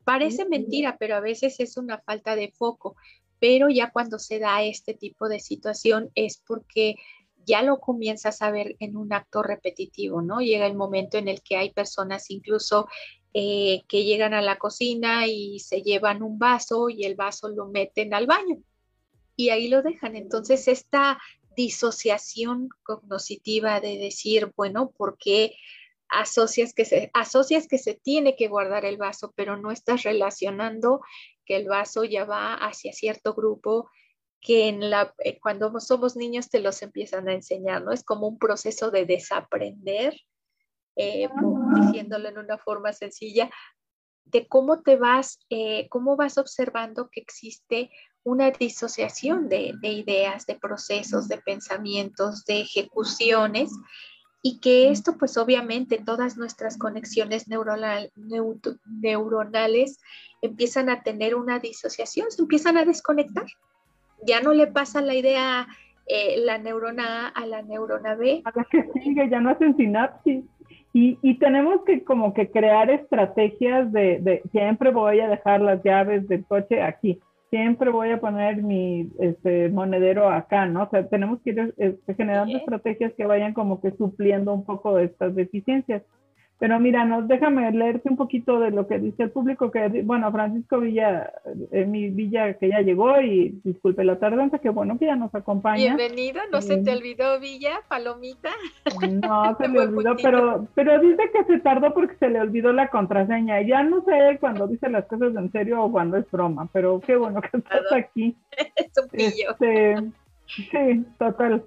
[0.03, 2.95] Parece mentira, pero a veces es una falta de foco.
[3.39, 6.95] Pero ya cuando se da este tipo de situación es porque
[7.45, 10.41] ya lo comienzas a ver en un acto repetitivo, ¿no?
[10.41, 12.87] Llega el momento en el que hay personas incluso
[13.33, 17.67] eh, que llegan a la cocina y se llevan un vaso y el vaso lo
[17.67, 18.57] meten al baño
[19.39, 20.17] y ahí lo dejan.
[20.17, 21.17] Entonces, esta
[21.55, 25.55] disociación cognitiva de decir, bueno, ¿por qué
[26.09, 30.99] asocias que se, asocias que se tiene que guardar el vaso, pero no estás relacionando
[31.45, 33.89] que el vaso ya va hacia cierto grupo
[34.41, 37.93] que en la, eh, cuando somos niños te los empiezan a enseñar, ¿no?
[37.93, 40.19] Es como un proceso de desaprender,
[40.97, 41.29] eh,
[41.79, 43.49] diciéndolo en una forma sencilla,
[44.25, 47.89] de cómo te vas, eh, cómo vas observando que existe
[48.23, 53.71] una disociación de, ideas, de procesos, de pensamientos, de ejecuciones
[54.41, 58.11] y que esto pues obviamente todas nuestras conexiones neuronales
[60.41, 63.45] empiezan a tener una disociación, se empiezan a desconectar.
[64.25, 65.67] Ya no le pasa la idea
[66.07, 68.41] eh, la neurona A a la neurona B.
[68.45, 70.43] A la que sigue, ya no hacen sinapsis.
[70.91, 75.83] Y, y, tenemos que como que crear estrategias de, de, siempre voy a dejar las
[75.83, 77.19] llaves del coche aquí
[77.49, 80.83] siempre voy a poner mi este, monedero acá, ¿no?
[80.83, 84.99] O sea, tenemos que ir este, generando estrategias que vayan como que supliendo un poco
[84.99, 86.03] estas deficiencias.
[86.59, 90.29] Pero mira, nos déjame leerte un poquito de lo que dice el público, que bueno,
[90.29, 91.31] Francisco Villa,
[91.71, 95.33] eh, mi Villa que ya llegó y disculpe la tardanza, que bueno que ya nos
[95.33, 95.95] acompaña.
[95.95, 98.49] Bienvenido, no se te olvidó Villa, Palomita.
[99.09, 102.89] No, se le olvidó, pero, pero dice que se tardó porque se le olvidó la
[102.89, 103.61] contraseña.
[103.61, 107.15] Ya no sé cuando dice las cosas en serio o cuando es broma, pero qué
[107.15, 108.35] bueno que estás aquí.
[108.75, 109.51] es un pillo.
[109.51, 110.11] Este,
[110.45, 111.63] sí, total.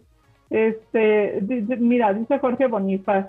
[0.51, 1.41] Este,
[1.79, 3.29] mira, dice Jorge Bonifaz,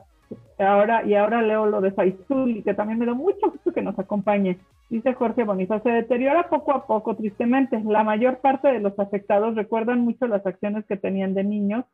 [0.60, 3.98] Ahora, y ahora leo lo de Faisuli, que también me da mucho gusto que nos
[3.98, 4.60] acompañe.
[4.90, 7.82] Dice Jorge Bonifaz, se deteriora poco a poco, tristemente.
[7.84, 11.86] La mayor parte de los afectados recuerdan mucho las acciones que tenían de niños.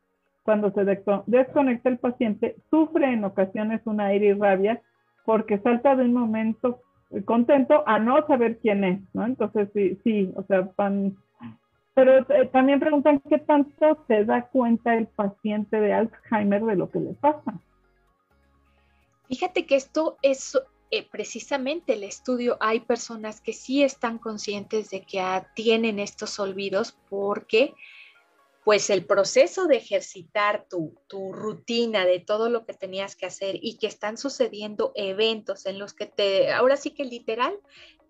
[0.44, 4.82] Cuando se desconecta el paciente, sufre en ocasiones una aire y rabia
[5.26, 6.82] porque salta de un momento
[7.26, 9.26] contento a no saber quién es, ¿no?
[9.26, 11.16] Entonces, sí, sí, o sea, van...
[11.94, 16.90] Pero eh, también preguntan qué tanto se da cuenta el paciente de Alzheimer de lo
[16.90, 17.60] que le pasa.
[19.30, 20.58] Fíjate que esto es
[20.90, 22.58] eh, precisamente el estudio.
[22.60, 25.22] Hay personas que sí están conscientes de que
[25.56, 27.76] tienen estos olvidos porque
[28.66, 33.58] pues el proceso de ejercitar tu, tu, rutina de todo lo que tenías que hacer
[33.62, 37.58] y que están sucediendo eventos en los que te, ahora sí que literal,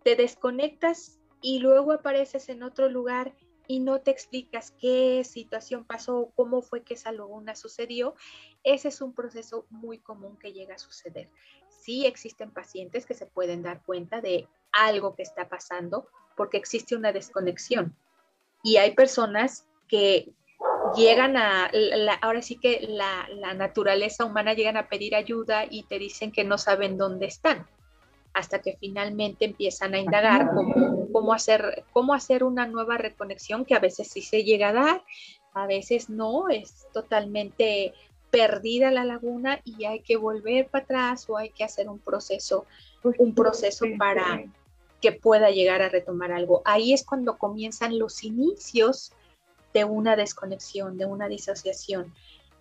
[0.04, 3.36] te desconectas y luego apareces en otro lugar
[3.70, 8.16] y no te explicas qué situación pasó, cómo fue que esa laguna sucedió,
[8.64, 11.30] ese es un proceso muy común que llega a suceder.
[11.70, 16.96] Sí existen pacientes que se pueden dar cuenta de algo que está pasando porque existe
[16.96, 17.96] una desconexión.
[18.64, 20.34] Y hay personas que
[20.96, 21.70] llegan a,
[22.24, 26.44] ahora sí que la, la naturaleza humana llegan a pedir ayuda y te dicen que
[26.44, 27.68] no saben dónde están
[28.40, 30.50] hasta que finalmente empiezan a indagar
[31.12, 35.04] cómo, hacer, cómo hacer una nueva reconexión que a veces sí se llega a dar,
[35.54, 37.94] a veces no, es totalmente
[38.32, 42.66] perdida la laguna y hay que volver para atrás o hay que hacer un proceso,
[43.04, 44.46] un proceso para
[45.02, 46.62] que pueda llegar a retomar algo.
[46.64, 49.12] Ahí es cuando comienzan los inicios
[49.74, 52.14] de una desconexión, de una disociación.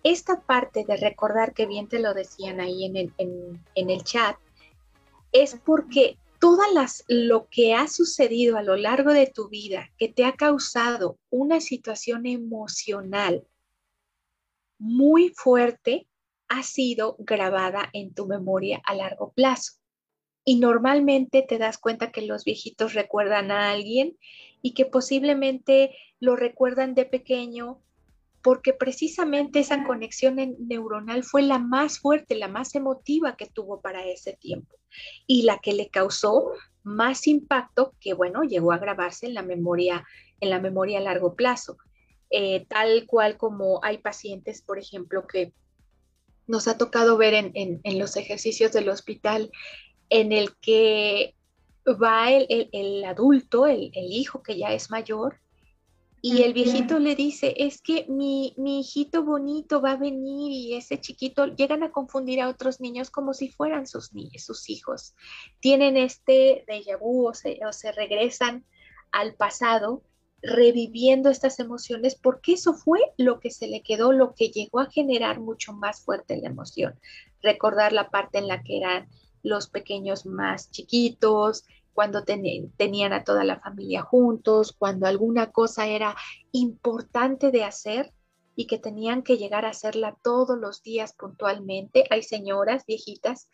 [0.03, 4.35] Esta parte de recordar que bien te lo decían ahí en el, en el chat,
[5.31, 10.07] es porque todas las lo que ha sucedido a lo largo de tu vida que
[10.07, 13.45] te ha causado una situación emocional
[14.77, 16.07] muy fuerte
[16.47, 19.73] ha sido grabada en tu memoria a largo plazo.
[20.45, 24.17] Y normalmente te das cuenta que los viejitos recuerdan a alguien
[24.61, 27.83] y que posiblemente lo recuerdan de pequeño
[28.41, 34.05] porque precisamente esa conexión neuronal fue la más fuerte, la más emotiva que tuvo para
[34.05, 34.77] ese tiempo
[35.27, 36.51] y la que le causó
[36.83, 40.05] más impacto que, bueno, llegó a grabarse en la memoria,
[40.39, 41.77] en la memoria a largo plazo.
[42.31, 45.51] Eh, tal cual como hay pacientes, por ejemplo, que
[46.45, 49.51] nos ha tocado ver en, los ejercicios del hospital
[50.09, 51.35] en el que
[51.85, 55.39] va el, adulto, el, hijo que ya es mayor,
[56.21, 60.75] y el viejito le dice, es que mi, mi, hijito bonito va a venir y
[60.75, 65.15] ese chiquito, llegan a confundir a otros niños como si fueran sus niños, sus hijos.
[65.59, 68.65] Tienen este déjà vu o se, o se regresan
[69.11, 70.03] al pasado
[70.41, 74.89] reviviendo estas emociones porque eso fue lo que se le quedó, lo que llegó a
[74.89, 76.99] generar mucho más fuerte la emoción.
[77.41, 79.09] Recordar la parte en la que eran
[79.43, 81.63] los pequeños más chiquitos,
[81.99, 86.15] cuando tenían a toda la familia juntos, cuando alguna cosa era
[86.53, 88.13] importante de hacer
[88.55, 92.05] y que tenían que llegar a hacerla todos los días puntualmente.
[92.09, 93.49] Hay señoras viejitas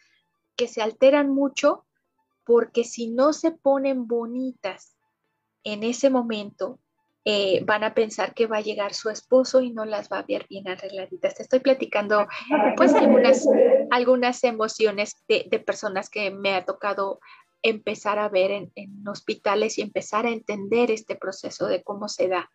[0.55, 1.87] que se alteran mucho
[2.45, 4.95] porque si no se ponen bonitas
[5.63, 6.77] en ese momento,
[7.27, 10.25] eh, van a pensar que va a llegar su esposo y no las va a
[10.27, 11.33] ver bien arregladitas.
[11.33, 12.27] Te estoy platicando
[12.77, 13.47] pues algunas,
[13.89, 17.19] algunas emociones de, personas que me ha tocado
[17.61, 22.49] empezar a ver en, hospitales y empezar a entender este proceso de cómo se da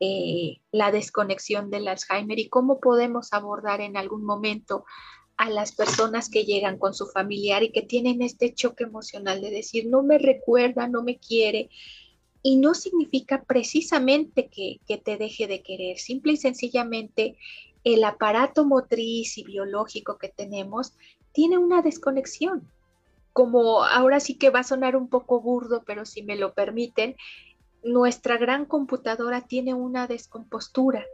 [0.00, 4.84] eh, la desconexión del Alzheimer y cómo podemos abordar en algún momento
[5.36, 9.50] a las personas que llegan con su familiar y que tienen este choque emocional de
[9.50, 11.70] decir, no me recuerda, no me quiere,
[12.46, 17.38] y no significa precisamente que, te deje de querer, simple y sencillamente
[17.84, 20.92] el aparato motriz y biológico que tenemos
[21.32, 22.70] tiene una desconexión.
[23.34, 27.16] Como ahora sí que va a sonar un poco burdo, pero si me lo permiten,
[27.82, 31.04] nuestra gran computadora tiene una descompostura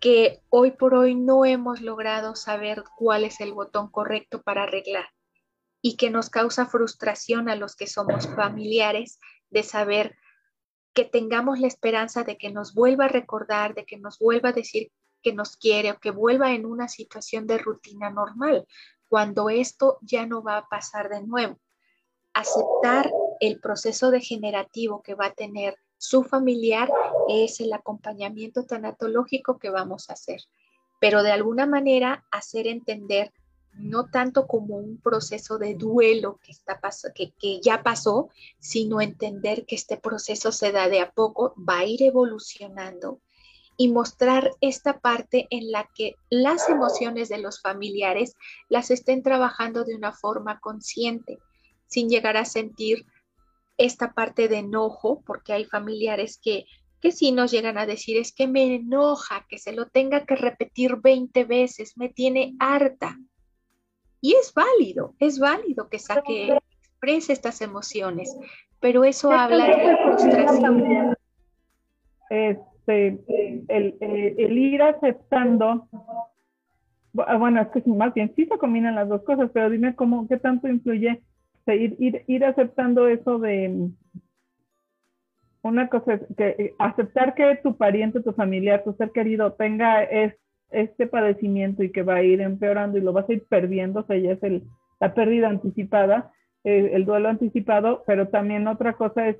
[0.00, 5.06] que hoy por hoy no hemos logrado saber cuál es el botón correcto para arreglar
[5.82, 9.18] y que nos causa frustración a los que somos familiares
[9.50, 10.16] de saber
[10.94, 14.52] que tengamos la esperanza de que nos vuelva a recordar, de que nos vuelva a
[14.52, 14.90] decir
[15.22, 18.66] que nos quiere o que vuelva en una situación de rutina normal,
[19.10, 21.58] cuando esto ya no va a pasar de nuevo.
[22.32, 26.88] Aceptar el proceso degenerativo que va a tener su familiar
[27.28, 30.40] es el acompañamiento tanatológico que vamos a hacer,
[31.00, 33.32] pero de alguna manera hacer entender
[33.72, 36.80] no tanto como un proceso de duelo que, está
[37.12, 38.28] que, que ya pasó,
[38.60, 43.20] sino entender que este proceso se da de a poco, va a ir evolucionando
[43.80, 48.36] y mostrar esta parte en la que las emociones de los familiares
[48.68, 51.38] las estén trabajando de una forma consciente,
[51.86, 53.06] sin llegar a sentir
[53.78, 56.66] esta parte de enojo, porque hay familiares que,
[57.00, 60.36] que sí nos llegan a decir, es que me enoja, que se lo tenga que
[60.36, 63.16] repetir 20 veces, me tiene harta.
[64.20, 68.36] Y es válido, es válido que saque, exprese estas emociones,
[68.78, 71.16] pero eso habla de la frustración.
[72.90, 75.88] Este, el, el, ir aceptando,
[77.12, 80.36] bueno, es que más bien sí se combinan las dos cosas, pero dime cómo, qué
[80.36, 81.22] tanto influye
[81.66, 83.90] ir, ir, ir aceptando eso de,
[85.62, 90.02] una cosa es que eh, aceptar que tu pariente, tu familiar, tu ser querido tenga
[90.02, 90.34] es,
[90.70, 94.02] este padecimiento y que va a ir empeorando y lo vas a ir perdiendo, o
[94.04, 94.62] sea, ya es el,
[95.00, 96.32] la pérdida anticipada,
[96.62, 99.36] eh, el duelo anticipado, pero también otra cosa es,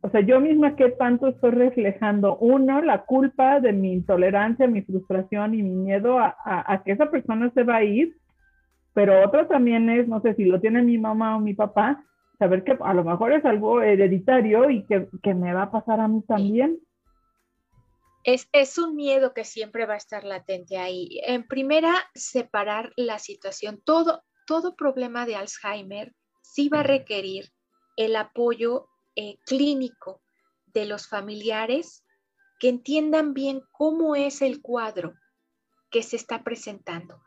[0.00, 4.82] o sea, yo misma qué tanto estoy reflejando, uno, la culpa de mi intolerancia, mi
[4.82, 8.16] frustración y mi miedo a, a, que esa persona se va a ir,
[8.94, 12.04] pero otra también es, no sé, si lo tiene mi mamá o mi papá,
[12.38, 16.00] saber que a lo mejor es algo hereditario y que, que me va a pasar
[16.00, 16.78] a mí también.
[18.24, 21.20] Es, un miedo que siempre va a estar latente ahí.
[21.26, 23.80] En primera, separar la situación.
[23.84, 27.46] Todo, todo problema de Alzheimer sí va a requerir
[27.96, 28.88] el apoyo
[29.20, 30.22] eh, clínico
[30.66, 32.04] de los familiares
[32.60, 35.14] que entiendan bien cómo es el cuadro
[35.90, 37.20] que se está presentando.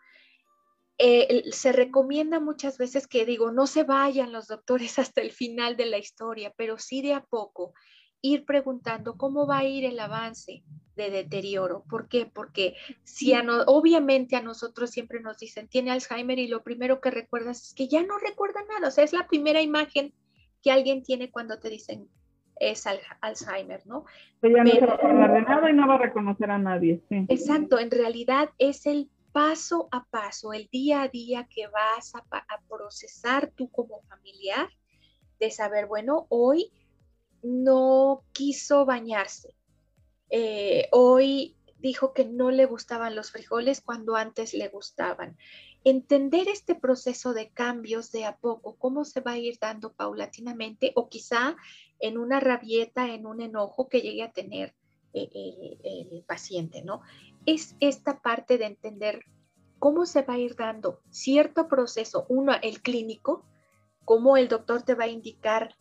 [0.97, 5.75] Eh, se recomienda muchas veces que digo, no se vayan los doctores hasta el final
[5.75, 7.73] de la historia, pero sí de a poco
[8.21, 10.63] ir preguntando cómo va a ir el avance
[10.95, 11.83] de deterioro.
[11.89, 12.25] ¿Por qué?
[12.25, 13.33] Porque si
[13.65, 17.89] obviamente a nosotros siempre nos dicen, tiene Alzheimer y lo primero que recuerdas es que
[17.89, 18.87] ya no recuerda nada.
[18.87, 20.13] O sea, es la primera imagen
[20.61, 22.07] que alguien tiene cuando te dicen
[22.59, 22.85] es
[23.21, 24.05] Alzheimer, ¿no?
[24.39, 26.59] Pero ya no se va a acordar de nada y no va a reconocer a
[26.59, 27.01] nadie.
[27.09, 32.19] Exacto, en realidad es el paso a paso, el día a día que vas a,
[32.19, 34.69] a procesar tú como familiar,
[35.39, 36.71] de saber, bueno, hoy
[37.41, 39.55] no quiso bañarse.
[40.29, 45.37] Eh, hoy dijo que no le gustaban los frijoles cuando antes le gustaban.
[45.83, 50.91] Entender este proceso de cambios de a poco, cómo se va a ir dando paulatinamente
[50.95, 51.55] o quizá
[51.99, 54.75] en una rabieta, en un enojo que llegue a tener
[55.13, 57.01] eh, el, paciente, ¿no?
[57.45, 59.25] Es esta parte de entender
[59.79, 63.43] cómo se va a ir dando cierto proceso, uno, el clínico,
[64.05, 65.75] cómo el doctor te va a indicar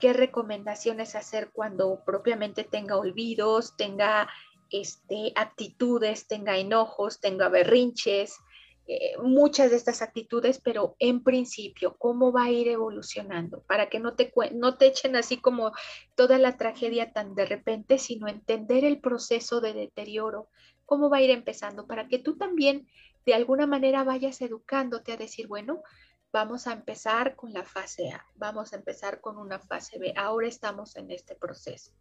[0.00, 4.28] qué recomendaciones hacer cuando propiamente tenga olvidos, tenga
[4.70, 8.38] este, actitudes, tenga enojos, tenga berrinches,
[8.92, 13.62] eh, muchas de estas actitudes, pero en principio, ¿cómo va a ir evolucionando?
[13.62, 15.70] Para que no te, no te echen así como
[16.16, 20.48] toda la tragedia tan de repente, sino entender el proceso de deterioro,
[20.86, 22.88] cómo va a ir empezando, para que tú también
[23.24, 25.82] de alguna manera vayas educándote a decir, bueno,
[26.32, 30.14] Vamos a empezar con la fase A, vamos a empezar con una fase B.
[30.16, 31.92] Ahora estamos en este proceso.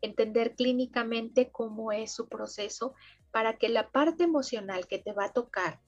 [0.00, 2.94] entender clínicamente cómo es su proceso
[3.32, 5.80] para que la parte emocional que te va a tocar,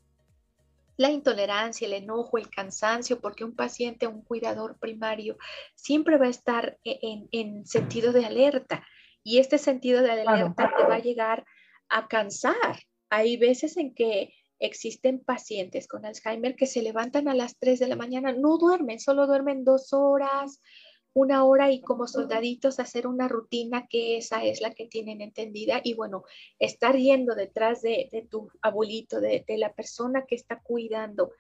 [0.97, 5.37] la intolerancia, el enojo, el cansancio, porque un paciente, un cuidador primario,
[5.75, 8.87] siempre va a estar e-, en, sentido de alerta
[9.23, 11.45] y este sentido de alerta te va a llegar
[11.89, 12.81] a cansar.
[13.09, 17.89] Hay veces en que existen pacientes con Alzheimer que se levantan a las 3 de
[17.89, 20.61] la mañana, no duermen, solo duermen dos horas,
[21.13, 25.81] una hora y como soldaditos hacer una rutina que esa es la que tienen entendida
[25.83, 26.25] y bueno,
[26.59, 31.33] estar yendo detrás de, tu abuelito, de, la persona que está cuidando,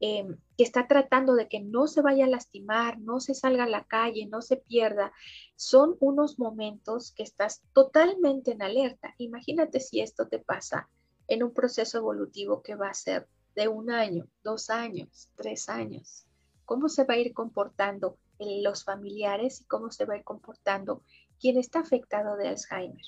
[0.00, 3.68] em, que está tratando de que no se vaya a lastimar, no se salga a
[3.68, 5.12] la calle, no se pierda,
[5.56, 9.14] son unos momentos que estás totalmente en alerta.
[9.16, 10.90] Imagínate si esto te pasa
[11.28, 16.26] en un proceso evolutivo que va a ser de un año, dos años, tres años.
[16.66, 21.02] ¿Cómo se va a ir comportando los familiares y cómo se va a ir comportando
[21.40, 23.04] quien está afectado de Alzheimer?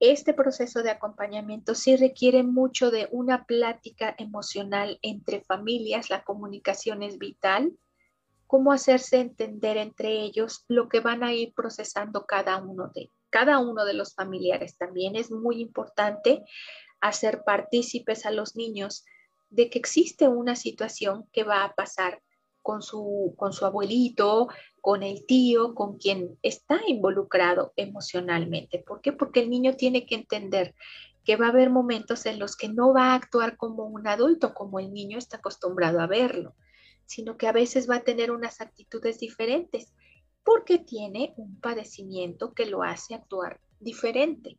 [0.00, 7.04] Este proceso de acompañamiento sí requiere mucho de una plática emocional entre familias, la comunicación
[7.04, 7.72] es vital,
[8.48, 13.60] cómo hacerse entender entre ellos lo que van a ir procesando cada uno de cada
[13.60, 14.76] uno de los familiares.
[14.76, 16.44] También es muy importante
[17.00, 19.06] hacer partícipes a los niños
[19.48, 22.20] de que existe una situación que va a pasar
[22.62, 24.48] con su, con su abuelito,
[24.80, 28.78] con el tío, con quien está involucrado emocionalmente.
[28.78, 29.12] ¿Por qué?
[29.12, 30.74] Porque el niño tiene que entender
[31.24, 34.54] que va a haber momentos en los que no va a actuar como un adulto,
[34.54, 36.54] como el niño está acostumbrado a verlo,
[37.06, 39.92] sino que a veces va a tener unas actitudes diferentes
[40.44, 44.58] porque tiene un padecimiento que lo hace actuar diferente.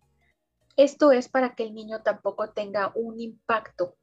[0.78, 3.96] Esto es para que el niño tampoco tenga un impacto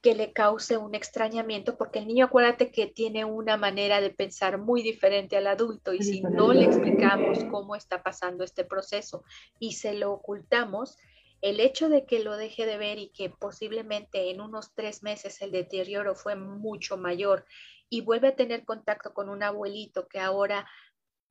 [0.00, 4.58] que le cause un extrañamiento, porque el niño acuérdate que tiene una manera de pensar
[4.58, 9.24] muy diferente al adulto y si no le explicamos cómo está pasando este proceso
[9.58, 10.96] y se lo ocultamos,
[11.40, 15.40] el hecho de que lo deje de ver y que posiblemente en unos tres meses
[15.42, 17.44] el deterioro fue mucho mayor
[17.88, 20.68] y vuelve a tener contacto con un abuelito que ahora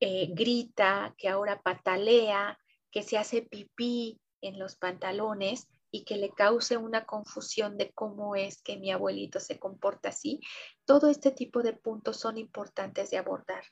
[0.00, 2.58] eh, grita, que ahora patalea,
[2.90, 8.36] que se hace pipí, en los pantalones y que le cause una confusión de cómo
[8.36, 10.40] es que mi abuelito se comporta así,
[10.84, 13.64] todo este tipo de puntos son importantes de abordar.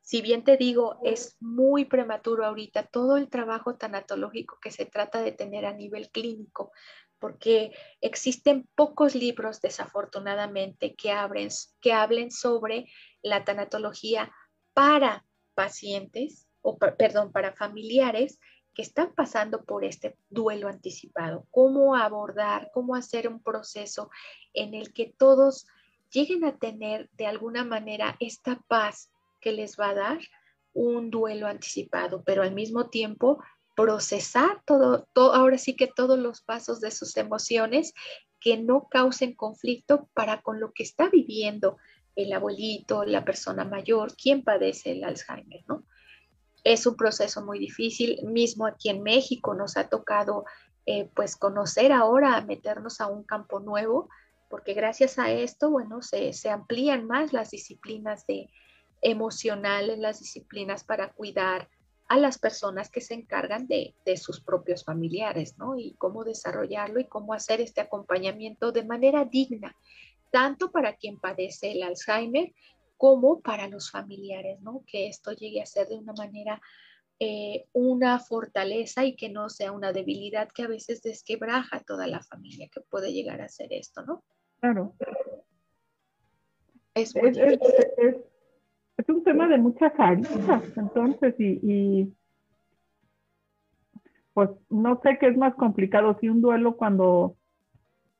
[0.00, 5.22] Si bien te digo, es muy prematuro ahorita todo el trabajo tanatológico que se trata
[5.22, 6.72] de tener a nivel clínico,
[7.18, 7.72] porque
[8.02, 11.48] existen pocos libros, desafortunadamente, que, abren,
[11.80, 12.84] que hablen sobre
[13.22, 14.30] la tanatología
[14.74, 18.38] para pacientes, o perdón, para familiares
[18.74, 24.10] que están pasando por este duelo anticipado, cómo abordar, cómo hacer un proceso
[24.52, 25.66] en el que todos
[26.10, 29.10] lleguen a tener de alguna manera esta paz
[29.40, 30.18] que les va a dar
[30.72, 33.42] un duelo anticipado, pero al mismo tiempo
[33.76, 37.92] procesar todo, todo, ahora sí que todos los pasos de sus emociones
[38.40, 41.78] que no causen conflicto para con lo que está viviendo
[42.16, 45.84] el abuelito, la persona mayor, quien padece el Alzheimer, ¿no?
[46.64, 50.44] Es un proceso muy difícil, mismo aquí en México nos ha tocado
[50.86, 54.08] eh, pues conocer ahora, meternos a un campo nuevo,
[54.48, 58.50] porque gracias a esto, bueno, se, amplían más las disciplinas de
[59.02, 61.68] emocionales, las disciplinas para cuidar
[62.08, 65.76] a las personas que se encargan de, de, sus propios familiares, ¿no?
[65.76, 69.74] Y cómo desarrollarlo y cómo hacer este acompañamiento de manera digna,
[70.30, 72.52] tanto para quien padece el Alzheimer
[73.04, 74.82] como para los familiares, ¿no?
[74.86, 76.58] Que esto llegue a ser de una manera
[77.20, 82.06] eh, una fortaleza y que no sea una debilidad que a veces desquebraja a toda
[82.06, 84.24] la familia que puede llegar a ser esto, ¿no?
[84.58, 84.94] Claro.
[86.94, 87.14] Es,
[89.06, 92.16] un tema de muchas aristas, entonces, y, y,
[94.32, 97.36] pues no sé qué es más complicado, si un duelo cuando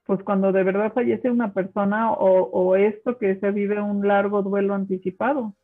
[0.04, 4.74] pues cuando de verdad fallece una persona o, esto que se vive un largo duelo
[4.74, 5.54] anticipado.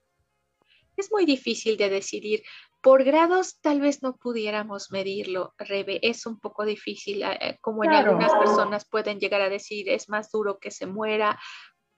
[0.97, 2.43] Es muy difícil de decidir.
[2.81, 6.01] Por grados tal vez no pudiéramos medirlo, Rebe.
[6.03, 10.09] Es un poco difícil, eh, eh, como en algunas personas pueden llegar a decir, es
[10.09, 11.39] más duro que se muera,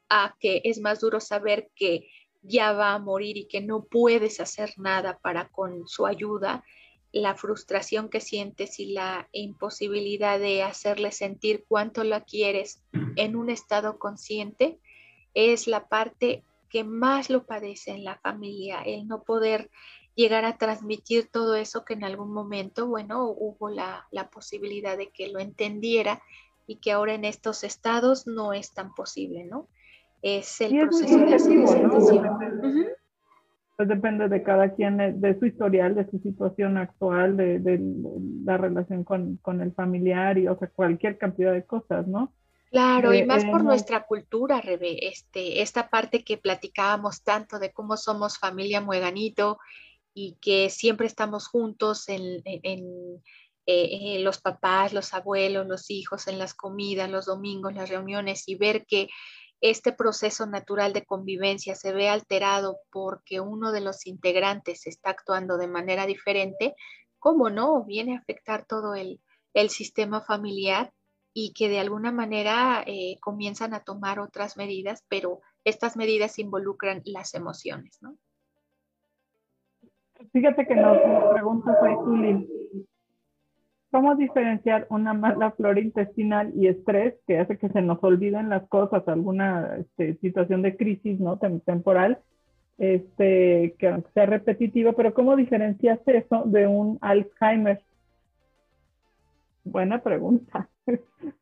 [0.08, 2.08] a que es más duro saber que
[2.42, 6.64] ya va a morir y que no puedes hacer nada para con su ayuda
[7.12, 12.82] la frustración que sientes y la imposibilidad de hacerle sentir cuánto la quieres
[13.16, 14.78] en un estado consciente
[15.34, 19.70] es la parte que más lo padece en la familia, el no poder
[20.14, 25.28] llegar a transmitir todo eso que en algún momento, bueno, hubo la, posibilidad de que
[25.28, 26.22] lo entendiera
[26.66, 29.68] y que ahora en estos estados no es tan posible, ¿no?
[30.22, 33.01] Es el proceso de aceptación.
[33.76, 37.80] Pues depende de cada quien, eh, de su historial, de su situación actual, de,
[38.44, 42.32] la relación con, el familiar y, o sea, cualquier cantidad de cosas, ¿no?
[42.70, 47.72] Claro, y eh, más por nuestra cultura, Rebe, este, esta parte que platicábamos tanto de
[47.72, 49.58] cómo somos familia Mueganito
[50.14, 52.42] y que siempre estamos juntos en,
[53.66, 58.54] eh, los papás, los abuelos, los hijos, en las comidas, los domingos, las reuniones y
[58.54, 59.08] ver que
[59.62, 65.56] este proceso natural de convivencia se ve alterado porque uno de los integrantes está actuando
[65.56, 66.74] de manera diferente,
[67.20, 67.84] ¿cómo no?
[67.84, 69.20] Viene a afectar todo el,
[69.68, 70.92] sistema familiar
[71.32, 77.02] y que de alguna manera eh, comienzan a tomar otras medidas, pero estas medidas involucran
[77.04, 78.16] las emociones, ¿no?
[80.32, 80.98] Fíjate que nos,
[81.32, 82.48] pregunta soy Juli,
[83.92, 88.66] ¿Cómo diferenciar una mala flora intestinal y estrés que hace que se nos olviden las
[88.68, 91.38] cosas, alguna este, situación de crisis ¿no?
[91.38, 92.18] temporal,
[92.78, 97.82] este, que sea repetitiva, pero cómo diferencias eso de un Alzheimer?
[99.62, 100.70] Buena pregunta.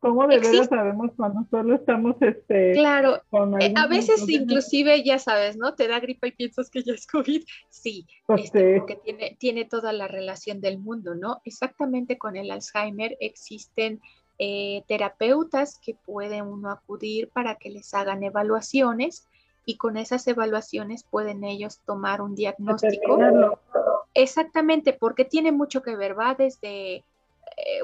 [0.01, 3.23] ¿Cómo de verdad sabemos cuando solo estamos este Claro,
[3.61, 5.75] eh, a veces inclusive ya sabes, ¿no?
[5.75, 7.43] Te da gripa y piensas que ya es COVID.
[7.71, 11.41] Sí, pues este, porque tiene, tiene toda la relación del mundo, ¿no?
[11.45, 14.01] Exactamente con el Alzheimer existen
[14.39, 19.29] eh, terapeutas que puede uno acudir para que les hagan evaluaciones
[19.67, 23.19] y con esas evaluaciones pueden ellos tomar un diagnóstico.
[24.15, 27.05] Exactamente, porque tiene mucho que ver, va desde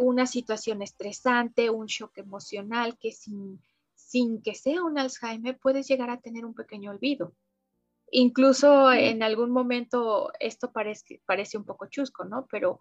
[0.01, 3.61] una situación estresante, un shock emocional que sin,
[3.95, 7.35] sin que sea un Alzheimer puedes llegar a tener un pequeño olvido.
[8.11, 12.47] Incluso en algún momento esto parece, parece un poco chusco, ¿no?
[12.51, 12.79] Pero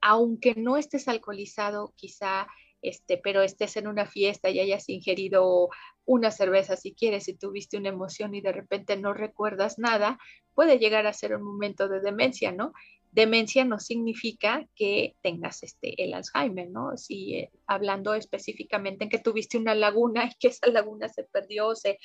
[0.00, 2.46] aunque no estés alcoholizado, quizá,
[2.80, 5.68] este, pero estés en una fiesta y hayas ingerido
[6.04, 10.18] una cerveza si quieres y tuviste una emoción y de repente no recuerdas nada,
[10.54, 12.72] puede llegar a ser un momento de demencia, ¿no?
[13.12, 16.96] Demencia no significa que tengas este, el Alzheimer, ¿no?
[16.96, 21.68] Si eh, hablando específicamente en que tuviste una laguna y que esa laguna se perdió
[21.68, 21.98] o se,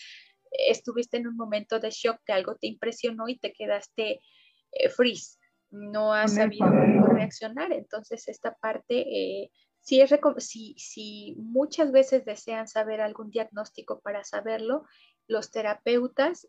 [0.52, 4.22] estuviste en un momento de shock que algo te impresionó y te quedaste
[4.72, 5.38] eh, freeze,
[5.72, 7.72] no has sabido cómo reaccionar.
[7.74, 9.52] Entonces, esta parte, eh,
[9.82, 14.86] si, es si, si muchas veces desean saber algún diagnóstico para saberlo,
[15.28, 16.46] los terapeutas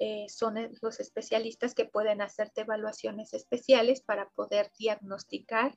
[0.00, 5.76] eh, son los especialistas que pueden hacerte evaluaciones especiales para poder diagnosticar.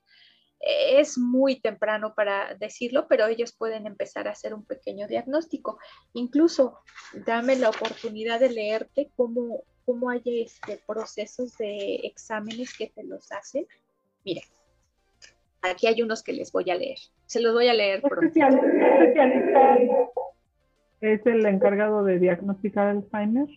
[0.60, 5.78] Es muy temprano para decirlo, pero ellos pueden empezar a hacer un pequeño diagnóstico.
[6.14, 6.80] Incluso
[7.26, 13.32] dame la oportunidad de leerte cómo, cómo hay este, procesos de exámenes que te los
[13.32, 13.68] hacen.
[14.26, 14.41] Mira,
[15.62, 16.98] aquí hay unos que les voy a leer.
[17.26, 18.02] Se los voy a leer.
[21.02, 23.48] Es el encargado de diagnosticar Alzheimer?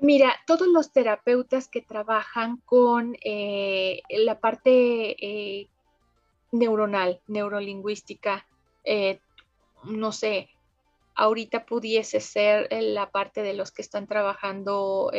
[0.00, 5.68] Mira, todos los terapeutas que trabajan con eh, la parte eh,
[6.52, 8.46] neuronal, neurolingüística,
[8.84, 9.20] eh,
[9.84, 10.50] no sé,
[11.14, 15.10] ahorita pudiese ser la parte de los que están trabajando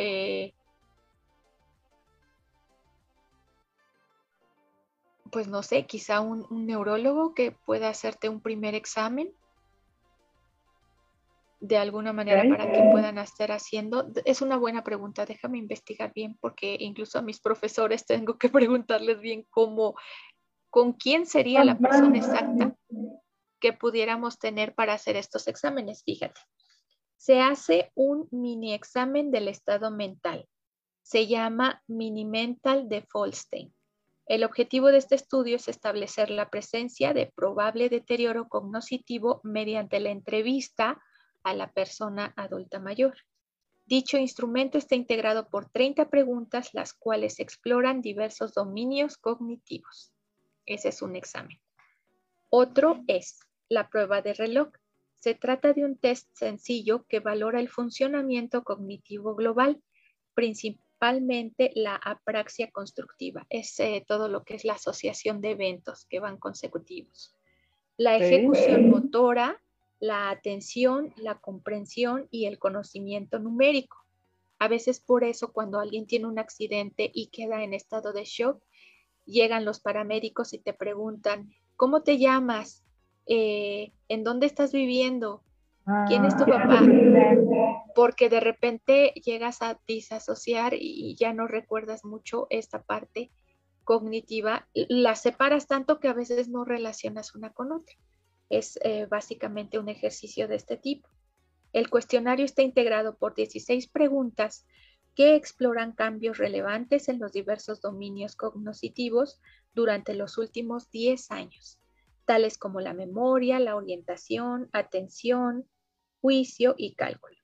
[5.31, 9.33] pues no sé, quizá un, neurólogo que pueda hacerte un primer examen
[11.67, 14.11] de alguna manera para que puedan estar haciendo?
[14.23, 19.19] Es una buena pregunta, déjame investigar bien porque incluso a mis profesores tengo que preguntarles
[19.19, 19.95] bien cómo,
[20.69, 22.75] con quién sería la persona exacta
[23.59, 26.03] que pudiéramos tener para hacer estos exámenes.
[26.03, 26.39] Fíjate,
[27.17, 30.47] se hace un mini examen del estado mental.
[31.01, 33.73] Se llama Mini Mental de Folstein.
[34.27, 40.09] El objetivo de este estudio es establecer la presencia de probable deterioro cognitivo mediante la
[40.09, 40.99] entrevista
[41.45, 43.15] a la persona adulta mayor.
[43.85, 50.11] Dicho instrumento está integrado por 30 preguntas, las cuales exploran diversos dominios cognitivos.
[50.65, 51.59] Ese es un examen.
[52.49, 53.39] Otro es
[53.69, 54.69] la prueba de reloj.
[55.13, 59.79] Se trata de un test sencillo que valora el funcionamiento cognitivo global,
[60.33, 63.45] principalmente la apraxia constructiva.
[63.51, 67.35] Es eh, todo lo que es la asociación de eventos que van consecutivos.
[67.97, 69.61] La ejecución motora,
[69.99, 73.97] la atención, la comprensión y el conocimiento numérico.
[74.59, 78.61] A veces por eso cuando alguien tiene un accidente y queda en estado de shock,
[79.25, 82.83] llegan los paramédicos y te preguntan, ¿cómo te llamas?
[83.27, 85.43] Eh, ¿En dónde estás viviendo?
[86.07, 86.81] ¿Quién es tu ah, papá?
[87.95, 93.31] Porque de repente llegas a disasociar y ya no recuerdas mucho esta parte
[93.83, 97.95] cognitiva, la separas tanto que a veces no relacionas una con otra
[98.49, 101.09] es eh, básicamente un ejercicio de este tipo.
[101.73, 104.65] El cuestionario está integrado por 16 preguntas
[105.15, 109.39] que exploran cambios relevantes en los diversos dominios cognitivos
[109.73, 111.79] durante los últimos 10 años,
[112.25, 115.67] tales como la memoria, la orientación, atención,
[116.21, 117.35] juicio y cálculo.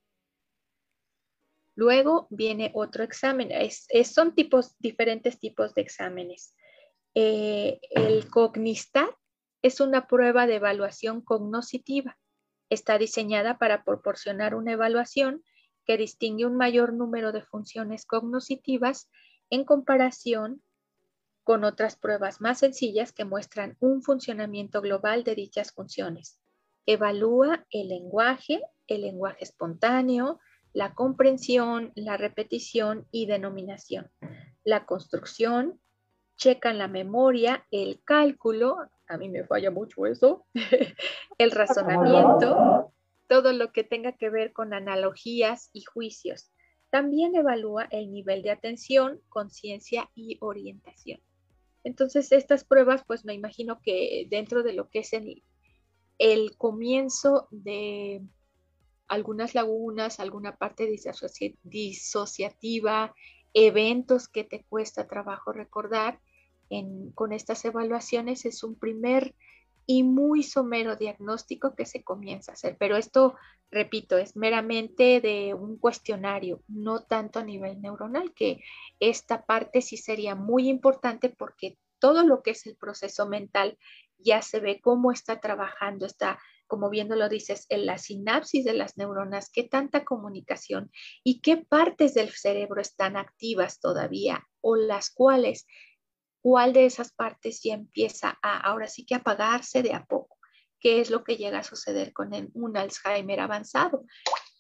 [1.76, 3.50] Luego viene otro examen.
[4.04, 6.54] son tipos, diferentes tipos de exámenes.
[7.16, 9.10] Eh, el Cognistat
[9.62, 12.18] es una prueba de evaluación cognoscitiva.
[12.70, 15.44] Está diseñada para proporcionar una evaluación
[15.86, 19.10] que distingue un mayor número de funciones cognoscitivas
[19.50, 20.62] en comparación
[21.44, 26.40] con otras pruebas más sencillas que muestran un funcionamiento global de dichas funciones.
[26.86, 30.40] Evalúa el lenguaje, el lenguaje espontáneo,
[30.74, 34.10] la comprensión, la repetición y denominación,
[34.64, 35.80] la construcción,
[36.38, 38.78] checan la memoria, el cálculo,
[39.12, 40.46] a mí me falla mucho eso,
[41.38, 42.94] el razonamiento,
[43.28, 46.52] todo lo que tenga que ver con analogías y juicios.
[46.90, 51.20] También evalúa el nivel de atención, conciencia y orientación.
[51.84, 55.44] Entonces, estas pruebas, pues me imagino que dentro de lo que es el,
[56.18, 58.22] el comienzo de
[59.08, 60.90] algunas lagunas, alguna parte
[61.64, 63.14] disociativa,
[63.54, 66.22] eventos que te cuesta trabajo recordar,
[67.16, 69.36] con estas evaluaciones es un primer
[69.86, 72.78] y muy somero diagnóstico que se comienza a hacer.
[72.80, 73.36] Pero esto,
[73.70, 78.62] repito, es meramente de un cuestionario, no tanto a nivel neuronal, que
[79.00, 83.78] esta parte sí sería muy importante porque todo lo que es el proceso mental
[84.18, 86.40] ya se ve cómo está trabajando, está
[86.72, 90.90] como viendo lo dices, en la sinapsis de las neuronas, qué tanta comunicación
[91.22, 95.68] y qué partes del cerebro están activas todavía o las cuales,
[96.42, 100.38] cuál de esas partes ya empieza a ahora sí que apagarse de a poco,
[100.80, 104.04] qué es lo que llega a suceder con un Alzheimer avanzado.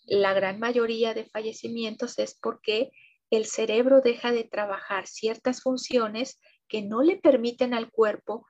[0.05, 2.91] La gran mayoría de fallecimientos es porque
[3.29, 8.45] el cerebro deja de trabajar ciertas funciones que no le permiten al cuerpo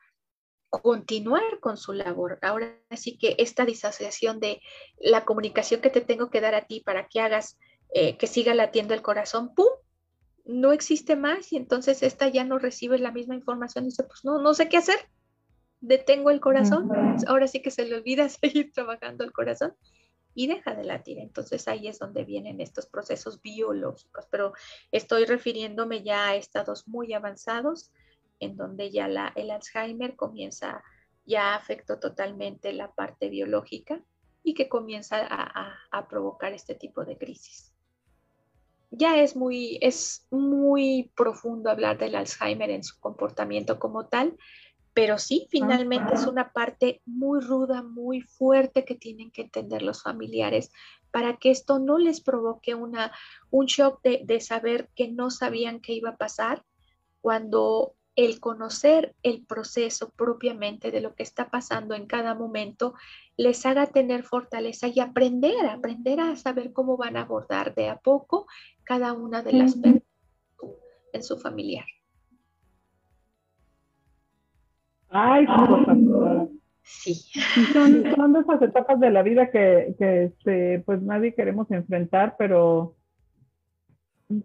[0.70, 2.40] continuar con su labor.
[2.42, 4.62] Ahora sí que esta disociación de
[4.98, 7.58] la comunicación que te tengo que dar a ti para que hagas
[7.94, 9.68] eh, que siga latiendo el corazón, ¡pum!
[10.46, 14.24] No existe más y entonces esta ya no recibe la misma información y dice, pues
[14.24, 14.98] no, no sé qué hacer.
[15.80, 16.90] Detengo el corazón,
[17.28, 19.74] ahora sí que se le olvida seguir trabajando el corazón
[20.34, 21.20] y deja de latir.
[21.20, 24.54] Entonces ahí es donde vienen estos procesos biológicos, pero
[24.92, 27.92] estoy refiriéndome ya a estados muy avanzados
[28.40, 30.84] en donde ya la, el Alzheimer comienza,
[31.26, 34.04] ya afectó totalmente la parte biológica
[34.44, 37.71] y que comienza a, provocar este tipo de crisis.
[38.92, 44.38] Ya es muy, es muy profundo hablar del Alzheimer en su comportamiento como tal,
[44.94, 50.04] pero sí, finalmente es una parte muy ruda, muy fuerte que tienen que entender los
[50.04, 50.70] familiares
[51.12, 53.14] para que esto no les provoque una,
[53.50, 56.64] un shock de, de saber que no sabían qué iba a pasar
[57.22, 62.94] cuando el conocer el proceso propiamente de lo que está pasando en cada momento
[63.36, 67.98] les haga tener fortaleza y aprender, aprender a saber cómo van a abordar de a
[67.98, 68.46] poco
[68.84, 70.04] cada una de las personas
[71.14, 71.86] en su familiar.
[75.10, 75.46] Ay,
[76.84, 77.16] sí.
[77.74, 82.96] Son, son esas etapas de la vida que, que este, pues nadie queremos enfrentar, pero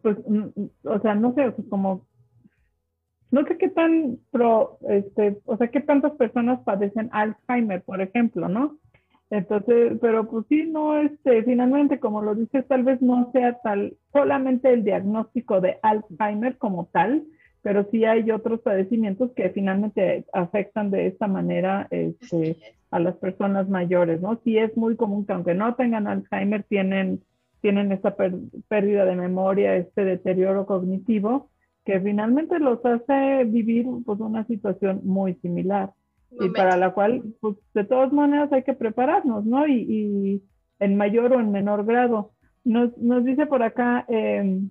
[0.03, 0.17] pues,
[0.85, 2.07] o sea, no sé, como
[3.37, 8.49] no sé qué tan pro, este, o sea, qué tantas personas padecen Alzheimer, por ejemplo,
[8.49, 8.79] ¿no?
[9.29, 13.95] Entonces, pero pues sí, no, este, finalmente, como lo dices, tal vez no sea tal,
[14.11, 17.25] solamente el diagnóstico de Alzheimer como tal,
[17.61, 22.57] pero sí hay otros padecimientos que finalmente afectan de esta manera este,
[22.91, 24.41] a las personas mayores, ¿no?
[24.45, 27.21] Sí es muy común que aunque no tengan Alzheimer, tienen,
[27.61, 28.17] tienen esta
[28.69, 31.51] pérdida de memoria, este deterioro cognitivo,
[31.87, 35.93] que finalmente los hace vivir pues una situación muy similar
[36.33, 39.67] y para la cual pues de todas maneras hay que prepararnos, ¿no?
[39.67, 40.43] Y,
[40.79, 42.33] en mayor o en menor grado.
[42.63, 44.69] Nos, nos dice por acá em,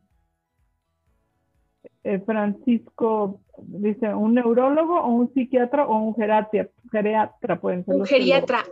[2.04, 6.70] eh, Francisco, dice, ¿un neurólogo o un psiquiatra o un geriatra?
[6.92, 7.96] Geriatra pueden ser.
[7.96, 8.64] Un geriatra.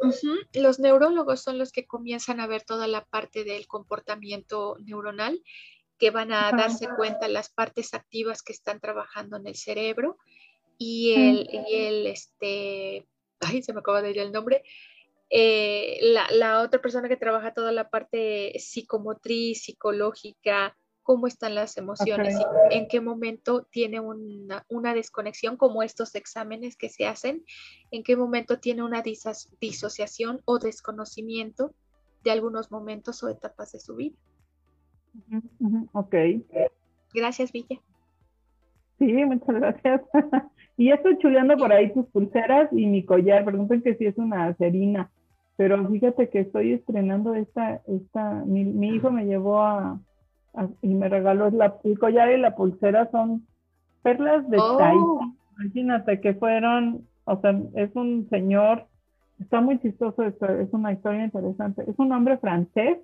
[0.53, 5.39] Los neurólogos son los que comienzan a ver toda la parte del comportamiento neuronal
[5.97, 10.17] que van a darse cuenta las partes activas que están trabajando en el cerebro
[10.77, 13.07] y el, el este,
[13.39, 14.63] ay, se me acaba de ir el nombre,
[15.29, 21.77] eh, la, la, otra persona que trabaja toda la parte psicomotriz, psicológica, cómo están las
[21.77, 27.45] emociones y en qué momento tiene una, una, desconexión, como estos exámenes que se hacen,
[27.91, 29.03] en qué momento tiene una
[29.59, 31.73] disociación o desconocimiento
[32.23, 34.15] de algunos momentos o etapas de su vida.
[35.93, 36.15] Ok.
[37.13, 37.79] Gracias, Villa.
[38.99, 40.01] Sí, muchas gracias.
[40.77, 43.45] y estoy chuleando por ahí tus pulseras y mi collar.
[43.45, 45.09] Preguntan que si es una cerina.
[45.55, 49.99] Pero fíjate que estoy estrenando esta, esta, mi, hijo me llevó a,
[50.81, 53.45] y me regaló la, el collar y la pulsera son
[54.01, 55.19] perlas de oh.
[55.59, 58.87] Imagínate que fueron, o sea, es un señor,
[59.39, 61.83] está muy chistoso esto, es una historia interesante.
[61.87, 62.97] Es un hombre francés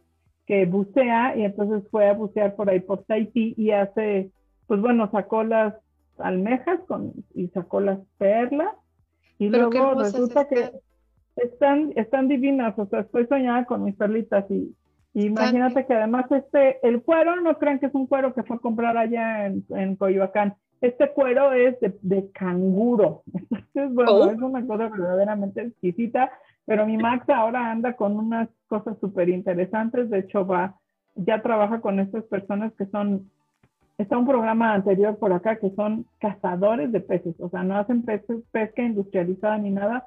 [0.49, 4.31] que bucea y entonces fue a bucear por ahí por Tahití y hace,
[4.65, 5.75] pues bueno, sacó las
[6.17, 8.73] almejas con, y sacó las perlas.
[9.37, 10.71] Y luego resulta que
[11.35, 14.75] están, están divinas, o sea, estoy soñada con mis perlitas y,
[15.13, 18.59] imagínate que además este, el cuero, no crean que es un cuero que fue a
[18.59, 24.31] comprar allá en, en Coyoacán, este cuero es de, canguro, entonces bueno, oh.
[24.31, 26.31] es una cosa verdaderamente exquisita,
[26.69, 30.75] pero mi Max ahora anda con unas cosas súper interesantes, de hecho va,
[31.15, 33.27] ya trabaja con estas personas que son
[33.97, 38.03] está un programa anterior por acá que son cazadores de peces, o sea, no hacen
[38.03, 40.05] pesca industrializada ni nada,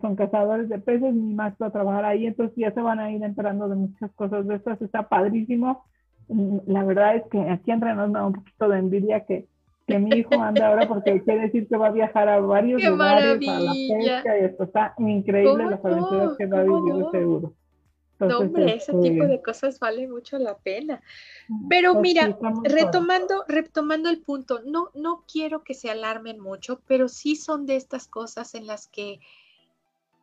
[0.00, 3.10] son cazadores de peces, mi Max va a trabajar ahí, entonces ya se van a
[3.12, 5.84] ir enterando de muchas cosas de estas, está padrísimo.
[6.28, 9.46] Mm, la verdad es que aquí entre nos da un poquito de envidia que,
[9.92, 13.48] que mi hijo anda ahora porque quiere decir que va a viajar a varios lugares
[13.48, 17.54] a la pesca y esto está increíble las aventuras que va a vivir seguro.
[18.18, 21.02] no, hombre, ese tipo este de cosas vale mucho la pena.
[21.68, 27.08] Pero pues mira, retomando, retomando el punto, no, no quiero que se alarmen mucho, pero
[27.08, 29.20] sí son de estas cosas en las que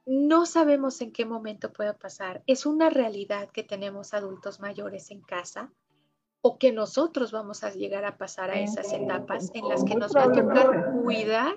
[0.05, 2.41] no sabemos en qué momento puede pasar.
[2.47, 5.72] Es una realidad que tenemos adultos mayores en casa
[6.41, 10.15] o que nosotros vamos a llegar a pasar a esas etapas en las que nos
[10.15, 11.55] va a tocar cuidar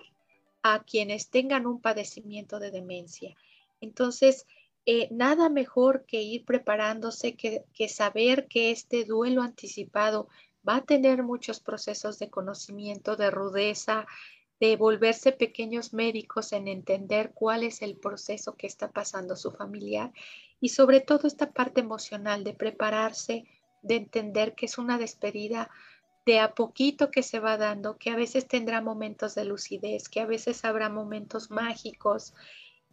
[0.62, 3.36] a quienes tengan un padecimiento de demencia.
[3.80, 4.46] Entonces,
[4.86, 10.28] eh, nada mejor que ir preparándose, que, que saber que este duelo anticipado
[10.68, 14.06] va a tener muchos procesos de conocimiento, de rudeza,
[14.60, 20.12] de volverse pequeños médicos en entender cuál es el proceso que está pasando su familiar
[20.60, 23.44] y sobre todo esta parte emocional de prepararse,
[23.82, 25.70] de entender que es una despedida
[26.24, 30.20] de a poquito que se va dando, que a veces tendrá momentos de lucidez, que
[30.20, 32.32] a veces habrá momentos mágicos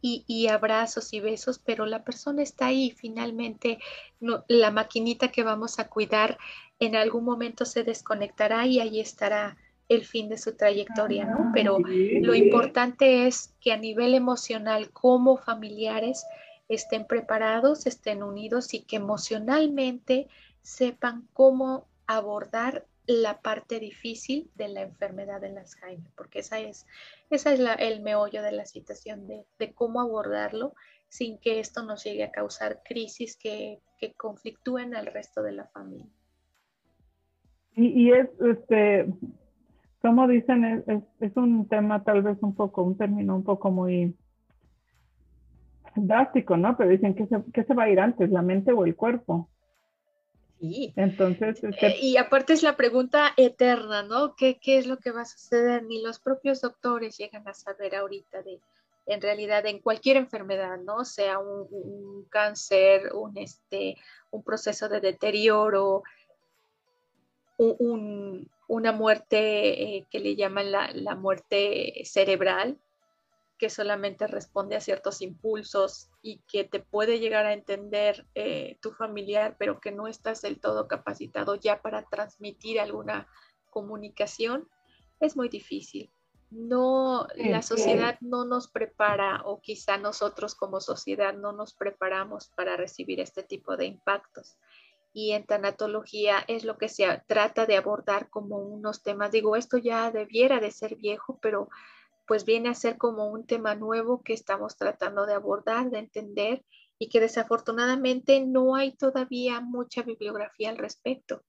[0.02, 3.80] y, abrazos y besos, pero la persona está ahí, finalmente
[4.20, 6.38] la maquinita que vamos a cuidar
[6.80, 9.58] en algún momento se desconectará y ahí estará
[9.90, 11.52] el fin de su trayectoria, ¿no?
[11.54, 16.26] Pero lo importante es que a nivel emocional, como familiares,
[16.70, 20.28] estén preparados, estén unidos y que emocionalmente
[20.70, 26.86] sepan cómo abordar la parte difícil de la enfermedad del Alzheimer, porque esa es,
[27.32, 30.76] esa es el meollo de la situación, de, cómo abordarlo
[31.08, 35.66] sin que esto nos llegue a causar crisis que, que conflictúen al resto de la
[35.66, 36.06] familia.
[37.76, 39.12] Y, y es, este,
[40.04, 44.16] como dicen, es, es, un tema tal vez un poco, un término un poco muy
[45.96, 46.78] drástico, ¿no?
[46.78, 49.50] Pero dicen que se, que se va a ir antes, la mente o el cuerpo.
[50.60, 50.94] Sí.
[50.96, 54.36] Entonces, este y aparte es la pregunta eterna, ¿no?
[54.36, 55.84] ¿Qué, ¿Qué, es lo que va a suceder?
[55.84, 58.60] Ni los propios doctores llegan a saber ahorita de,
[59.06, 61.06] en realidad, en cualquier enfermedad, ¿no?
[61.06, 63.96] Sea un, un cáncer, un, este,
[64.32, 66.04] un proceso de deterioro,
[67.58, 72.78] un, una muerte eh, que le llaman la, muerte cerebral,
[73.60, 78.92] que solamente responde a ciertos impulsos y que te puede llegar a entender eh, tu
[78.92, 83.28] familiar, pero que no estás del todo capacitado ya para transmitir alguna
[83.70, 84.68] comunicación,
[85.20, 86.12] es muy difícil.
[86.50, 92.76] No, la sociedad no nos prepara o quizá nosotros como sociedad no nos preparamos para
[92.76, 94.58] recibir este tipo de impactos
[95.14, 99.32] y en tanatología es lo que se trata de abordar como unos temas.
[99.32, 101.70] Digo, esto ya debiera de ser viejo, pero
[102.30, 106.64] pues viene a ser como un tema nuevo que estamos tratando de abordar, de entender
[107.00, 111.42] y que desafortunadamente no hay todavía mucha bibliografía al respecto.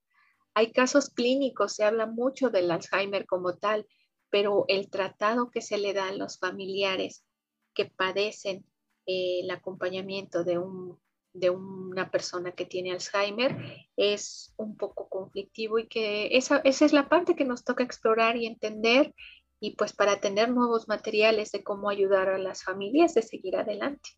[0.55, 3.87] Hay casos clínicos, se habla mucho del Alzheimer como tal,
[4.31, 7.27] pero el tratado que se le da a los familiares
[7.75, 8.65] que padecen
[9.05, 10.99] eh, el acompañamiento de un
[11.33, 13.57] de una persona que tiene Alzheimer
[13.97, 18.37] es un poco conflictivo y que esa, esa es la parte que nos toca explorar
[18.37, 19.15] y entender
[19.61, 24.11] y pues para tener nuevos materiales de cómo ayudar a las familias de seguir adelante.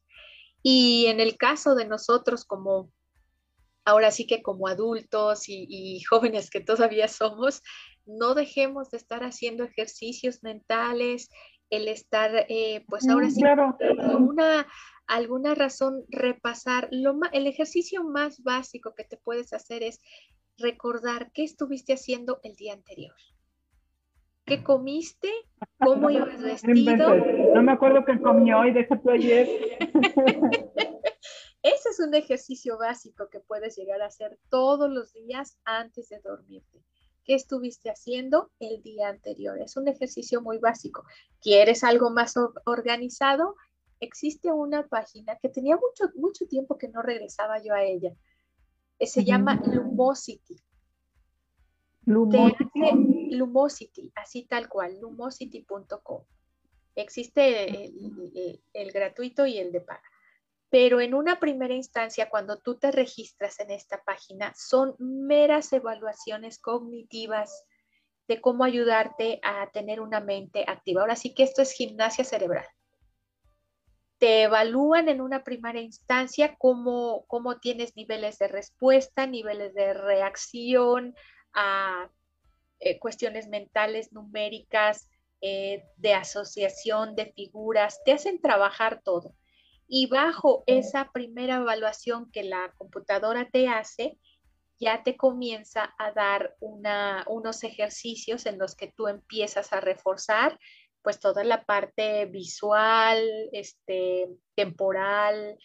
[0.62, 2.90] Y en el caso de nosotros como,
[3.84, 7.62] ahora sí que como adultos y, jóvenes que todavía somos,
[8.06, 11.28] no dejemos de estar haciendo ejercicios mentales,
[11.70, 13.42] el estar, eh, pues ahora sí,
[14.18, 14.66] una
[15.06, 16.88] alguna razón repasar.
[16.90, 20.00] Lo el ejercicio más básico que te puedes hacer es
[20.58, 23.14] recordar qué estuviste haciendo el día anterior.
[24.44, 25.30] ¿Qué comiste?
[25.78, 27.16] ¿Cómo ibas vestido?
[27.54, 29.48] No me acuerdo qué comí hoy, déjate ayer.
[31.62, 36.18] Ese es un ejercicio básico que puedes llegar a hacer todos los días antes de
[36.18, 36.82] dormirte.
[37.24, 39.60] ¿Qué estuviste haciendo el día anterior?
[39.60, 41.04] Es un ejercicio muy básico.
[41.40, 42.34] ¿Quieres algo más
[42.64, 43.54] organizado?
[44.00, 48.12] Existe una página que tenía mucho, mucho tiempo que no regresaba yo a ella.
[48.98, 50.56] Se llama Lumosity.
[52.06, 53.21] Lumosity.
[53.32, 56.24] Lumosity, así tal cual, lumosity.com.
[56.94, 57.90] Existe
[58.74, 60.02] el, gratuito y el de paga.
[60.68, 66.58] Pero en una primera instancia, cuando tú te registras en esta página, son meras evaluaciones
[66.58, 67.64] cognitivas
[68.28, 71.02] de cómo ayudarte a tener una mente activa.
[71.02, 72.66] Ahora sí que esto es gimnasia cerebral.
[74.18, 81.14] Te evalúan en una primera instancia cómo, cómo tienes niveles de respuesta, niveles de reacción
[81.52, 82.10] a
[82.84, 85.08] eh, cuestiones mentales, numéricas,
[85.40, 89.34] eh, de asociación de figuras, te hacen trabajar todo.
[89.86, 94.18] Y bajo esa primera evaluación que la computadora te hace,
[94.80, 100.58] ya te comienza a dar una, unos ejercicios en los que tú empiezas a reforzar
[101.02, 103.20] pues toda la parte visual,
[103.52, 105.58] este, temporal,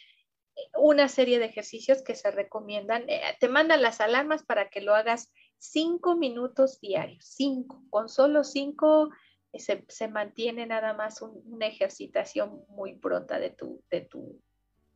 [0.76, 3.10] una serie de ejercicios que se recomiendan.
[3.10, 8.44] Eh, te mandan las alarmas para que lo hagas cinco minutos diarios, cinco, con solo
[8.44, 9.10] cinco
[9.54, 14.42] eh, se, mantiene nada más una ejercitación muy pronta de tu, de tu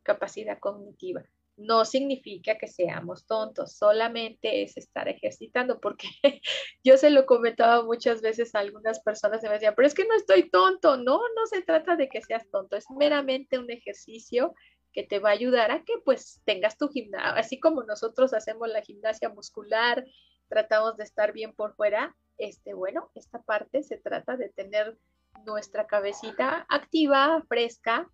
[0.02, 1.22] capacidad cognitiva.
[1.56, 6.08] No significa que seamos tontos, solamente es estar ejercitando, porque
[6.82, 10.06] yo se lo comentaba muchas veces a algunas personas y me decían, pero es que
[10.06, 14.54] no estoy tonto, no, no se trata de que seas tonto, es meramente un ejercicio
[14.92, 18.68] que te va a ayudar a que pues tengas tu gimnasia, así como nosotros hacemos
[18.68, 20.04] la gimnasia muscular,
[20.52, 24.98] tratamos de estar bien por fuera, este, bueno, esta parte se trata de tener
[25.46, 28.06] nuestra cabecita activa, fresca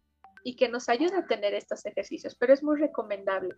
[0.45, 3.57] y que nos ayude a tener estos ejercicios, pero es muy recomendable.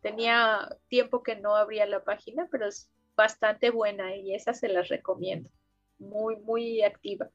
[0.00, 4.88] Tenía tiempo que no abría la página, pero es bastante buena y esa se las
[4.88, 5.50] recomiendo.
[5.98, 7.28] Muy, muy activa.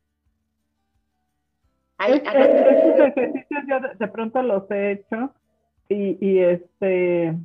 [1.99, 5.31] estos ejercicios yo de, pronto los he hecho
[5.89, 7.37] y, y este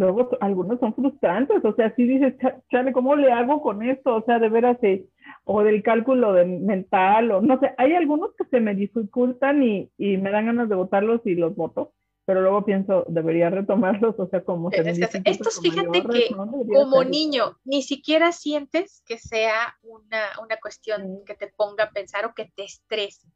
[0.00, 2.34] luego algunos son frustrantes, o sea, si dices,
[2.70, 4.16] chale, ¿cómo le hago con esto?
[4.16, 5.04] O sea, de veras, eh,
[5.44, 9.90] o del cálculo de mental, o no sé, hay algunos que se me dificultan y,
[9.98, 11.92] y me dan ganas de votarlos y los voto,
[12.24, 16.34] pero luego pienso, debería retomarlos, o sea, como se me Estos, fíjate que
[16.72, 22.24] como niño, ni siquiera sientes que sea una, una cuestión que te ponga a pensar
[22.24, 23.28] o que te estrese.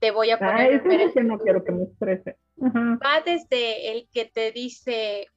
[0.00, 0.54] Te voy a poner...
[0.54, 2.36] Ah, es que no quiero que me estrese.
[2.60, 5.28] Va desde el que te dice,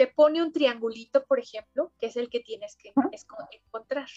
[0.00, 2.94] te pone un triangulito, por ejemplo, que es el que tienes que
[3.52, 4.08] encontrar.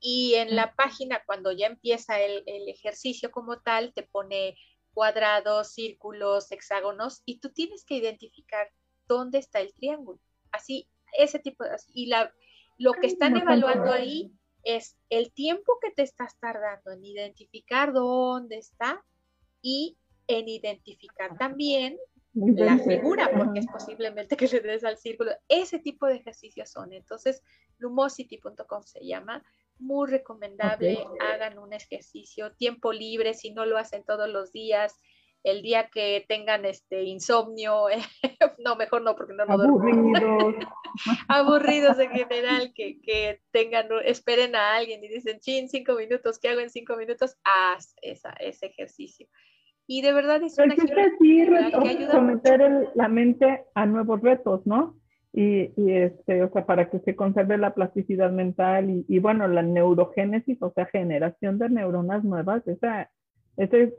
[0.00, 4.56] Y en la página, cuando ya empieza el, ejercicio como tal, te pone
[4.94, 8.72] cuadrados, círculos, hexágonos, y tú tienes que identificar
[9.06, 10.18] dónde está el triángulo.
[10.50, 11.76] Así, ese tipo de...
[11.94, 12.34] Y la,
[12.76, 14.32] lo que están evaluando ahí
[14.64, 19.04] es el tiempo que te estás tardando en identificar dónde está
[19.62, 21.96] y en identificar también
[22.36, 25.32] la figura, porque es posiblemente que le des al círculo.
[25.48, 26.92] Ese tipo de ejercicios son.
[26.92, 27.42] Entonces,
[27.78, 29.42] lumosity.com se llama.
[29.78, 31.04] Muy recomendable.
[31.20, 34.98] Hagan un ejercicio, tiempo libre, si no lo hacen todos los días.
[35.44, 37.86] El día que tengan este insomnio,
[38.58, 40.54] no, mejor no, porque no lo Aburridos.
[41.28, 46.48] Aburridos en general, que, que, tengan, esperen a alguien y dicen, chin, cinco minutos, ¿qué
[46.48, 47.36] hago en cinco minutos?
[47.44, 49.28] Haz esa, ese ejercicio.
[49.86, 54.96] Y de verdad es una que ayuda someter la mente a nuevos retos, ¿no?
[55.32, 59.46] Y, y, este, o sea, para que se conserve la plasticidad mental y, y, bueno,
[59.48, 63.10] la neurogénesis, o sea, generación de neuronas nuevas, esa,
[63.56, 63.94] ese,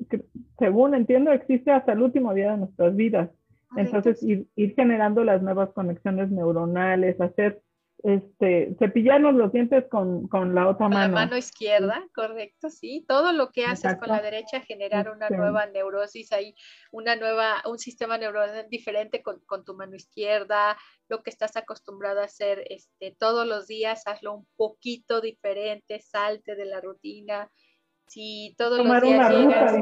[0.58, 3.30] según entiendo, existe hasta el último día de nuestras vidas.
[3.76, 7.62] Entonces, ir, ir, generando las nuevas conexiones neuronales, hacer
[8.04, 10.90] este, cepillarnos los dientes con, la otra mano.
[10.90, 13.04] Con la mano izquierda, correcto, sí.
[13.08, 16.56] Todo lo que haces con la derecha, generar una nueva neurosis ahí,
[16.92, 20.78] una nueva, un sistema neuronal diferente con, tu mano izquierda,
[21.10, 26.56] lo que estás acostumbrado a hacer este, todos los días, hazlo un poquito diferente, salte
[26.56, 27.52] de la rutina.
[28.08, 29.74] Si todos los días llegas,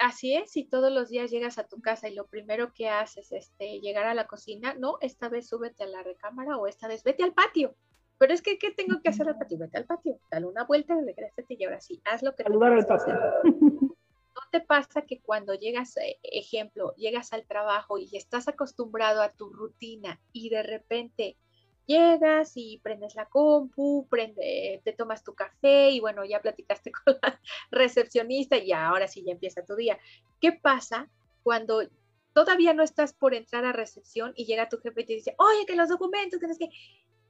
[0.00, 3.32] Así es, si todos los días llegas a tu casa y lo primero que haces
[3.32, 6.88] es este, llegar a la cocina, no, esta vez súbete a la recámara o esta
[6.88, 7.76] vez vete al patio.
[8.16, 9.58] Pero es que, ¿qué tengo que hacer al patio?
[9.58, 12.86] Vete al patio, dale una vuelta, regrésate y ahora sí, haz lo que Saludar al
[12.86, 13.14] patio.
[13.44, 19.28] ¿No te pasa que cuando llegas, eh, ejemplo, llegas al trabajo y estás acostumbrado a
[19.28, 21.36] tu rutina y de repente
[21.86, 27.16] llegas y prendes la compu, prende, te tomas tu café y bueno, ya platicaste con
[27.22, 29.98] la recepcionista y ahora sí ya empieza tu día.
[30.40, 31.08] ¿Qué pasa
[31.42, 31.82] cuando
[32.32, 35.66] todavía no estás por entrar a recepción y llega tu jefe y te dice, oye,
[35.66, 36.70] que los documentos, tienes que...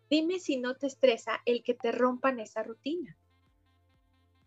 [0.08, 3.16] Dime si no te estresa el que te rompan esa rutina.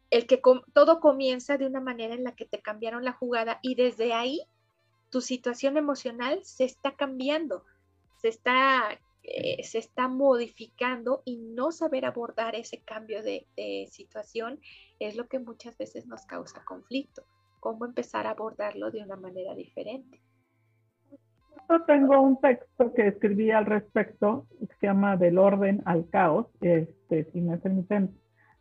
[0.09, 0.41] El que
[0.73, 4.41] todo comienza de una manera en la que te cambiaron la jugada y desde ahí
[5.09, 7.63] tu situación emocional se está cambiando,
[8.21, 14.59] se está, eh, se está modificando y no saber abordar ese cambio de, de situación
[14.99, 17.23] es lo que muchas veces nos causa conflicto.
[17.59, 20.21] ¿Cómo empezar a abordarlo de una manera diferente?
[21.69, 26.47] Yo tengo un texto que escribí al respecto, que se llama Del orden al caos.
[26.59, 28.11] Este, si me permiten,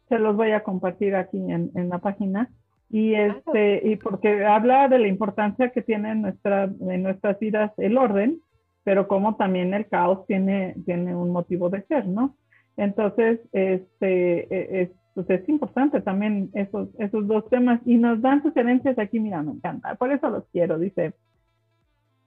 [0.09, 2.49] se los voy a compartir aquí en, en la página.
[2.89, 7.73] Y, este, y porque habla de la importancia que tiene en, nuestra, en nuestras vidas
[7.79, 8.41] el orden,
[8.85, 12.37] pero como también el caos tiene, tiene un motivo de ser, ¿no?
[12.77, 18.43] Entonces, este, e, es, pues es importante también esos, esos dos temas y nos dan
[18.43, 21.15] sugerencias aquí, mira, me encanta, por eso los quiero, dice,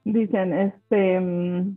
[0.06, 1.76] Dicen, este, mm,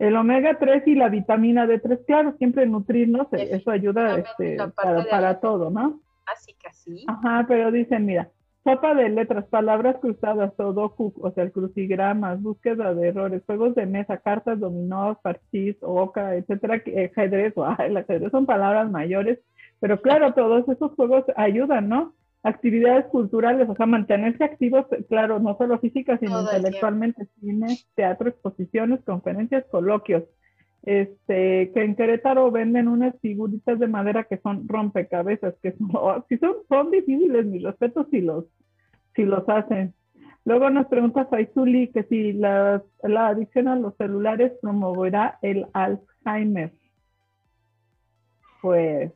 [0.00, 4.58] el omega 3 y la vitamina D3, claro, siempre nutrirnos, eso ayuda este,
[5.08, 6.02] para, todo, ¿no?
[6.26, 7.06] Así que así.
[7.08, 8.30] Ajá, pero dicen, mira,
[8.64, 14.18] sopa de letras, palabras cruzadas, todo, o sea, crucigramas, búsqueda de errores, juegos de mesa,
[14.18, 19.38] cartas, dominó, parchís, oca, etcétera, ajedrez, o, el ajedrez son palabras mayores,
[19.80, 22.14] pero claro, todos esos juegos ayudan, ¿no?
[22.42, 29.00] actividades culturales, o sea, mantenerse activos, claro, no solo físicas, sino intelectualmente, cine, teatro, exposiciones,
[29.04, 30.24] conferencias, coloquios.
[30.82, 35.90] Este, que en Querétaro venden unas figuritas de madera que son rompecabezas, que son,
[36.28, 38.44] si son, son difíciles, mis respetos si los,
[39.14, 39.94] si los hacen.
[40.44, 46.72] Luego nos pregunta Faisuli que si la, la adicción a los celulares promoverá el Alzheimer.
[48.62, 49.12] Pues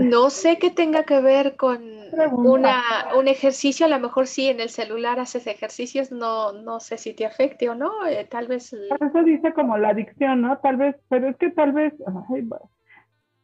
[0.00, 1.82] no sé qué tenga que ver con
[2.32, 2.82] una,
[3.16, 7.12] un ejercicio, a lo mejor sí en el celular haces ejercicios, no, no sé si
[7.12, 8.72] te afecte o no, eh, tal vez...
[8.72, 10.58] Eso dice como la adicción, ¿no?
[10.58, 11.92] Tal vez, pero es que tal vez,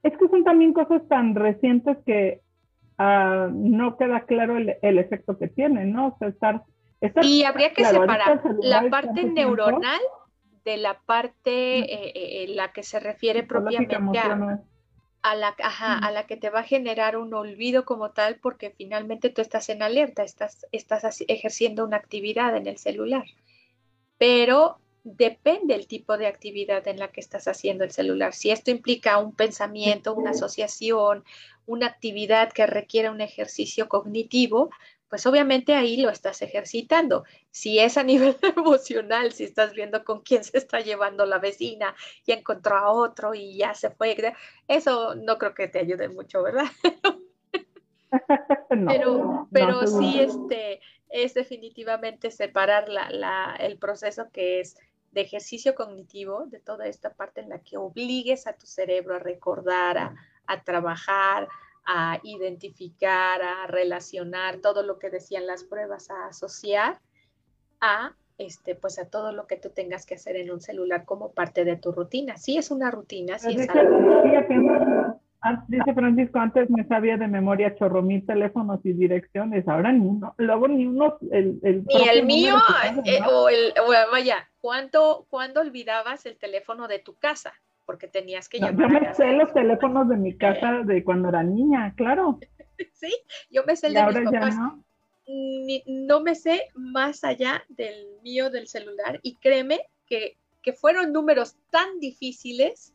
[0.03, 2.41] es que son también cosas tan recientes que
[2.97, 6.09] ah, no queda claro el, efecto que tienen, ¿no?
[6.09, 6.63] O sea, estar...
[7.23, 10.01] y habría que separar la parte neuronal
[10.65, 14.61] de la parte eh, eh, la que se refiere propiamente a
[15.27, 19.29] a la, a la que te va a generar un olvido como tal, porque finalmente
[19.29, 23.25] tú estás en alerta, estás, estás ejerciendo una actividad en el celular.
[24.19, 28.35] Pero depende el tipo de actividad en la que estás haciendo el celular.
[28.35, 31.25] Si esto implica un pensamiento, una asociación,
[31.67, 34.71] una actividad que requiere un ejercicio cognitivo,
[35.09, 37.25] pues obviamente ahí lo estás ejercitando.
[37.51, 41.95] Si es a nivel emocional, si estás viendo con quién se está llevando la vecina
[42.25, 44.17] y encontró a otro y ya se fue,
[44.69, 46.67] eso no creo que te ayude mucho, ¿verdad?
[48.69, 54.77] pero pero sí este, es definitivamente separar la, el proceso que es
[55.13, 59.19] de ejercicio cognitivo, de toda esta parte en la que obligues a tu cerebro a
[59.19, 60.15] recordar, a,
[60.47, 61.49] a trabajar,
[61.87, 67.01] a identificar, a relacionar todo lo que decían las pruebas, a asociar
[67.81, 71.33] a este, pues a todo lo que tú tengas que hacer en un celular como
[71.33, 72.37] parte de tu rutina.
[72.37, 75.19] Sí es una rutina, sí es algo.
[75.69, 80.35] Dice Francisco, antes me sabía de memoria chorro mil teléfonos y direcciones, ahora ni uno,
[80.39, 82.57] luego ni uno, el, el ni el mío,
[83.05, 83.73] eh, o el,
[84.11, 87.53] vaya, ¿cuándo, ¿cuándo olvidabas el teléfono de tu casa?
[87.87, 88.91] Porque tenías que llamar.
[88.91, 92.39] yo me sé los teléfonos de mi casa de cuando era niña, claro.
[92.93, 93.15] sí,
[93.51, 94.57] yo me sé el de mis papás.
[94.57, 94.85] No?
[95.87, 101.57] no me sé más allá del mío del celular y créeme que, que fueron números
[101.71, 102.93] tan difíciles,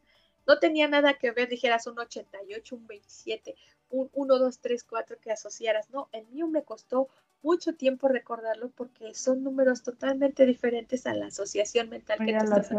[0.48, 3.56] no tenía nada que ver, dijeras un 88, un 27,
[3.90, 5.90] un 1, 2, 3, 4 que asociaras.
[5.90, 7.10] No, el mío me costó
[7.44, 12.70] mucho tiempo recordarlo porque son números totalmente diferentes a la asociación mental que tú estás.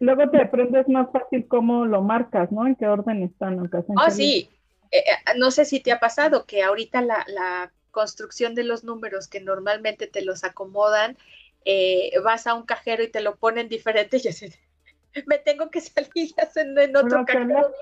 [0.00, 2.66] Luego te aprendes más fácil cómo lo marcas, ¿no?
[2.66, 3.60] En qué orden están.
[3.60, 4.48] oh, sí.
[4.90, 9.26] Eh, eh, no sé si te ha pasado que ahorita la, construcción de los números
[9.26, 11.18] que normalmente te los acomodan,
[11.64, 14.46] eh, vas a un cajero y te lo ponen diferente y así,
[15.26, 17.72] me tengo que salir en otro cajero.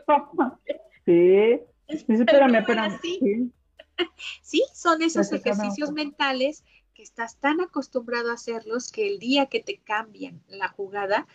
[1.05, 2.99] Sí, sí, espérame, espérame.
[3.03, 3.53] Sí.
[4.43, 6.65] sí, son esos ejercicios mentales
[6.95, 11.27] que estás tan acostumbrado a hacerlos que el día que te cambian la jugada,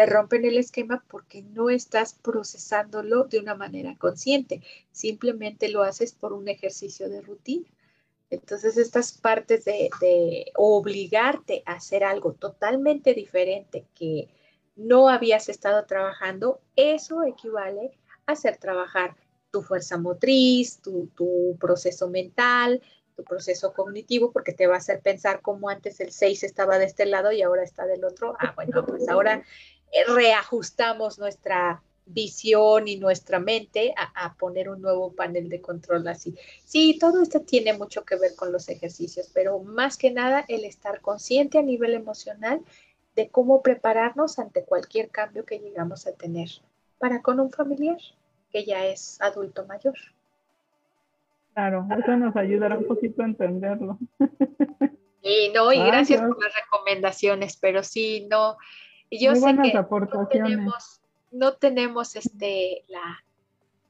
[0.00, 4.62] te rompen el esquema porque no estás procesándolo de una manera consciente,
[4.92, 7.68] simplemente lo haces por un ejercicio de rutina.
[8.30, 9.90] Entonces, estas partes de,
[10.54, 14.30] obligarte a hacer algo totalmente diferente que
[14.74, 19.16] no habías estado trabajando, eso equivale a hacer trabajar
[19.50, 21.10] tu fuerza motriz, tu,
[21.60, 22.80] proceso mental,
[23.16, 26.86] tu proceso cognitivo, porque te va a hacer pensar cómo antes el 6 estaba de
[26.86, 28.34] este lado y ahora está del otro.
[28.40, 29.44] Ah, bueno, pues ahora
[30.06, 36.34] reajustamos nuestra visión y nuestra mente a, poner un nuevo panel de control así.
[36.64, 40.64] Sí, todo esto tiene mucho que ver con los ejercicios, pero más que nada el
[40.64, 42.60] estar consciente a nivel emocional
[43.14, 46.48] de cómo prepararnos ante cualquier cambio que llegamos a tener
[46.98, 47.98] para con un familiar
[48.52, 49.94] que ya es adulto mayor.
[51.54, 53.98] Claro, eso nos ayudará un poquito a entenderlo.
[55.22, 58.56] Y no, y gracias por las recomendaciones, pero sí, no,
[59.10, 61.00] yo sé que no tenemos,
[61.30, 63.24] no tenemos este, la,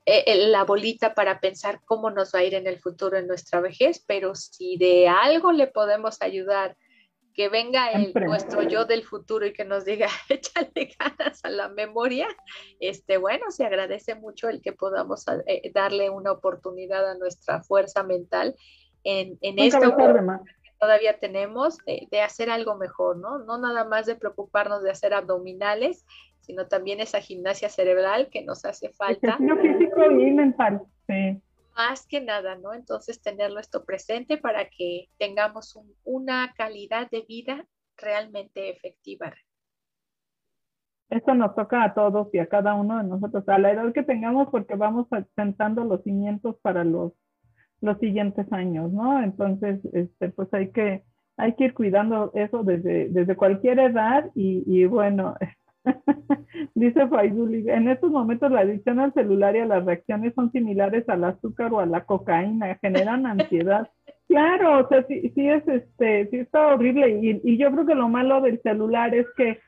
[0.07, 3.61] eh, la bolita para pensar cómo nos va a ir en el futuro en nuestra
[3.61, 6.77] vejez, pero si de algo le podemos ayudar,
[7.35, 11.69] que venga el, nuestro yo del futuro y que nos diga, échale ganas a la
[11.69, 12.29] memoria,
[12.81, 18.03] este, bueno, se agradece mucho el que podamos eh, darle una oportunidad a nuestra fuerza
[18.03, 18.57] mental
[19.05, 19.95] en, en esta
[20.81, 23.39] todavía tenemos de, hacer algo mejor, ¿no?
[23.40, 26.07] No nada más de preocuparnos de hacer abdominales,
[26.40, 29.36] sino también esa gimnasia cerebral que nos hace falta.
[29.36, 31.40] físico y mental, sí.
[31.77, 32.73] Más que nada, ¿no?
[32.73, 37.66] Entonces tenerlo esto presente para que tengamos una calidad de vida
[37.97, 39.35] realmente efectiva.
[41.11, 44.02] Esto nos toca a todos y a cada uno de nosotros, a la edad que
[44.02, 47.12] tengamos, porque vamos sentando los cimientos para los
[47.81, 49.23] los siguientes años, ¿no?
[49.23, 51.02] Entonces, este, pues hay que,
[51.36, 55.35] hay que ir cuidando eso desde, desde cualquier edad y, y bueno,
[56.74, 61.09] dice Faizuli, en estos momentos la adicción al celular y a las reacciones son similares
[61.09, 63.89] al azúcar o a la cocaína, generan ansiedad.
[64.31, 67.97] Claro, o sea, sí, sí es este, sí está horrible y, y yo creo que
[67.97, 69.59] lo malo del celular es que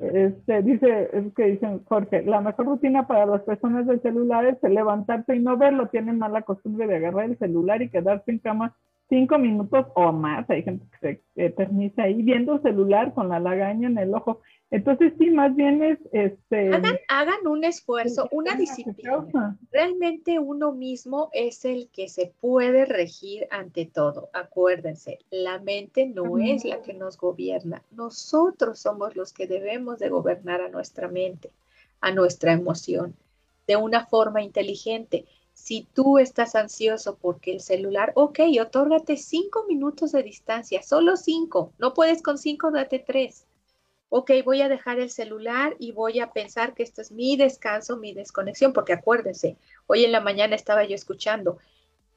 [0.00, 4.62] este, dice, es que dicen Jorge, la mejor rutina para las personas del celular es
[4.62, 5.88] levantarse y no verlo.
[5.88, 8.76] Tienen mala costumbre de agarrar el celular y quedarse en cama
[9.08, 10.48] cinco minutos o más.
[10.50, 14.40] Hay gente que se eterniza ahí viendo el celular con la lagaña en el ojo.
[14.70, 16.70] Entonces sí, más bien es este.
[17.08, 19.56] Hagan, un esfuerzo, una disciplina.
[19.70, 24.28] Realmente uno mismo es el que se puede regir ante todo.
[24.34, 27.82] Acuérdense, la mente no es la que nos gobierna.
[27.92, 31.50] Nosotros somos los que debemos de gobernar a nuestra mente,
[32.02, 33.14] a nuestra emoción,
[33.66, 35.24] de una forma inteligente.
[35.54, 41.72] Si tú estás ansioso porque el celular, ok, otórgate cinco minutos de distancia, solo cinco.
[41.78, 43.47] No puedes con cinco, date tres
[44.10, 47.96] ok, voy a dejar el celular y voy a pensar que esto es mi descanso,
[47.96, 49.56] mi desconexión, porque acuérdense,
[49.86, 51.58] hoy en la mañana estaba yo escuchando,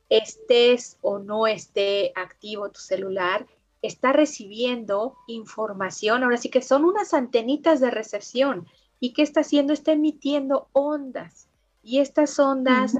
[0.09, 3.45] estés o no esté activo tu celular,
[3.81, 8.68] está recibiendo información, ahora sí que son unas antenitas de recepción.
[8.99, 9.73] ¿Y qué está haciendo?
[9.73, 11.47] Está emitiendo ondas.
[11.81, 12.93] Y estas ondas,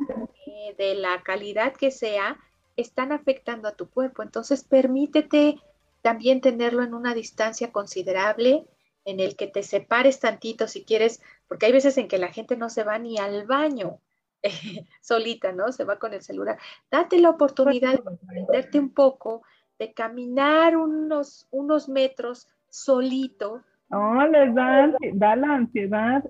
[0.48, 2.40] eh, de la calidad que sea,
[2.76, 4.24] están afectando a tu cuerpo.
[4.24, 5.60] Entonces, permítete
[6.02, 8.66] también tenerlo en una distancia considerable,
[9.06, 12.56] en el que te separes tantito si quieres, porque hay veces en que la gente
[12.58, 14.00] no se va ni al baño
[15.02, 15.72] solita, ¿no?
[15.72, 16.58] Se va con el celular.
[16.90, 19.44] Date la oportunidad de prenderte un poco,
[19.80, 23.62] de caminar unos, unos metros solito.
[23.90, 26.24] No, les da, da la ansiedad.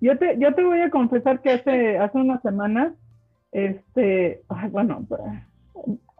[0.00, 2.92] Yo te, yo te voy a confesar que hace, hace unas semanas,
[3.50, 5.06] este, bueno,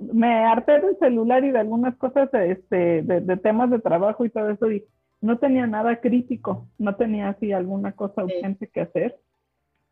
[0.01, 4.31] me harté del celular y de algunas cosas este, de, de temas de trabajo y
[4.31, 4.85] todo eso, y
[5.20, 9.16] no tenía nada crítico, no tenía así alguna cosa urgente que hacer.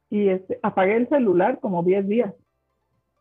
[0.08, 2.34] Y este, apagué el celular como 10 días,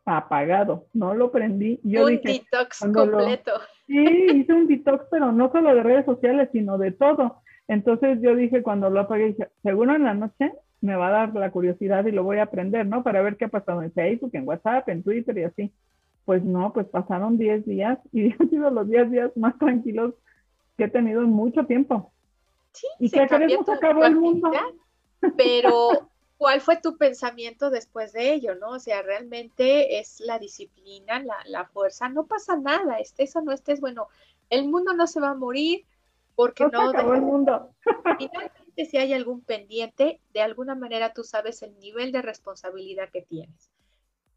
[0.04, 1.80] apagado, no lo prendí.
[1.82, 3.52] Yo un detox completo.
[3.86, 7.42] sí, hice un detox, pero no solo de redes sociales, sino de todo.
[7.66, 11.34] Entonces yo dije, cuando lo apagué, dije, seguro en la noche me va a dar
[11.34, 13.02] la curiosidad y lo voy a aprender, ¿no?
[13.02, 15.72] Para ver qué ha pasado en Facebook, en WhatsApp, en Twitter y así.
[16.24, 20.14] Pues no, pues pasaron 10 días y han sido los 10 días más tranquilos
[20.76, 22.12] que he tenido en mucho tiempo.
[22.72, 24.50] Sí, y se acabó el mundo.
[25.36, 28.70] Pero, ¿cuál fue tu pensamiento después de ello, no?
[28.70, 33.80] O sea, realmente es la disciplina, la, fuerza, no pasa nada, estés o no estés,
[33.80, 34.08] bueno,
[34.50, 35.86] el mundo no se va a morir
[36.34, 36.70] porque no.
[36.70, 37.70] no acabó el mundo.
[38.18, 43.22] Finalmente, si hay algún pendiente, de alguna manera tú sabes el nivel de responsabilidad que
[43.22, 43.70] tienes.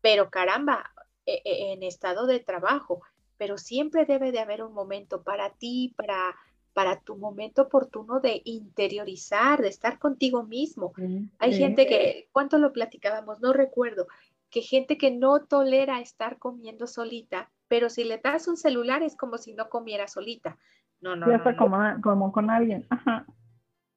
[0.01, 0.91] Pero caramba,
[1.25, 3.01] e, e, en estado de trabajo,
[3.39, 6.35] pero siempre debe de haber un momento para ti, para,
[6.73, 10.91] para tu momento oportuno de interiorizar, de estar contigo mismo.
[11.39, 13.39] Hay gente que, ¿cuánto lo platicábamos?
[13.39, 14.07] No recuerdo,
[14.49, 19.15] que gente que no tolera estar comiendo solita, pero si le das un celular es
[19.15, 20.57] como si no comiera solita.
[20.99, 21.29] No, no.
[21.29, 22.85] Ya está Como, como, con alguien.
[22.89, 23.25] Ajá.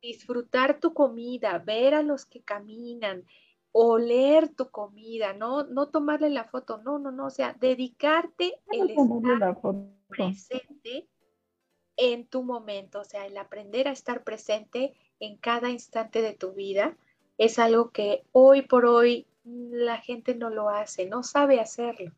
[0.01, 3.25] disfrutar tu comida, ver a los que caminan,
[3.73, 8.91] oler tu comida, no, no tomarle la foto, no, no, no, o sea, dedicarte el
[8.91, 9.57] estar
[10.09, 11.09] presente
[11.97, 16.53] en tu momento, o sea, el aprender a estar presente en cada instante de tu
[16.53, 16.97] vida
[17.39, 22.13] es algo que hoy por hoy la gente no lo hace, no sabe hacerlo.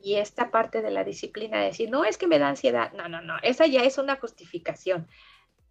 [0.00, 3.08] Y esta parte de la disciplina de decir, no es que me da ansiedad, no,
[3.08, 5.08] no, no, esa ya es una justificación.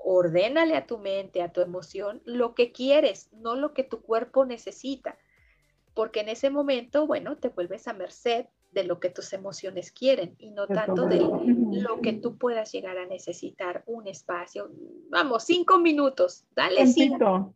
[0.07, 4.45] Ordénale a tu mente, a tu emoción, lo que quieres, no lo que tu cuerpo
[4.45, 5.17] necesita.
[5.95, 10.35] Porque en ese momento, bueno, te vuelves a merced de lo que tus emociones quieren
[10.37, 11.21] y no tanto de
[11.71, 14.69] lo que tú puedas llegar a necesitar, un espacio.
[15.09, 17.51] Vamos, cinco minutos, dale cinco.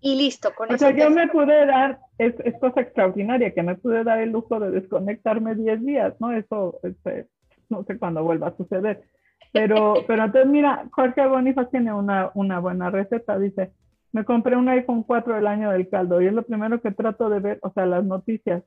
[0.00, 0.86] Y listo, con o eso.
[0.86, 4.58] O sea, yo me pude dar, es, cosa extraordinaria, que me pude dar el lujo
[4.58, 6.32] de desconectarme 10 días, ¿no?
[6.32, 7.26] Eso, este,
[7.68, 9.02] no sé cuándo vuelva a suceder.
[9.52, 13.72] Pero, pero entonces, mira, Jorge Bonifaz tiene una, una buena receta, dice,
[14.12, 17.28] me compré un iPhone 4 del año del caldo y es lo primero que trato
[17.28, 18.62] de ver, o sea, las noticias.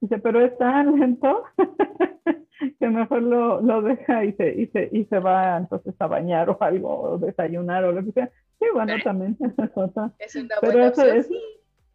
[0.00, 1.44] Dice, pero es tan lento
[2.78, 6.50] que mejor lo, lo deja y se, y, se, y se va entonces a bañar
[6.50, 8.30] o algo, o desayunar o lo que sea.
[8.58, 9.36] Sí, bueno, también.
[10.18, 11.22] es una buena opción.
[11.24, 11.40] Sí,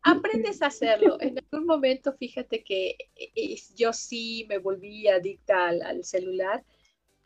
[0.04, 1.18] aprendes a hacerlo.
[1.20, 6.64] En algún momento, fíjate que eh, yo sí me volví adicta al, celular,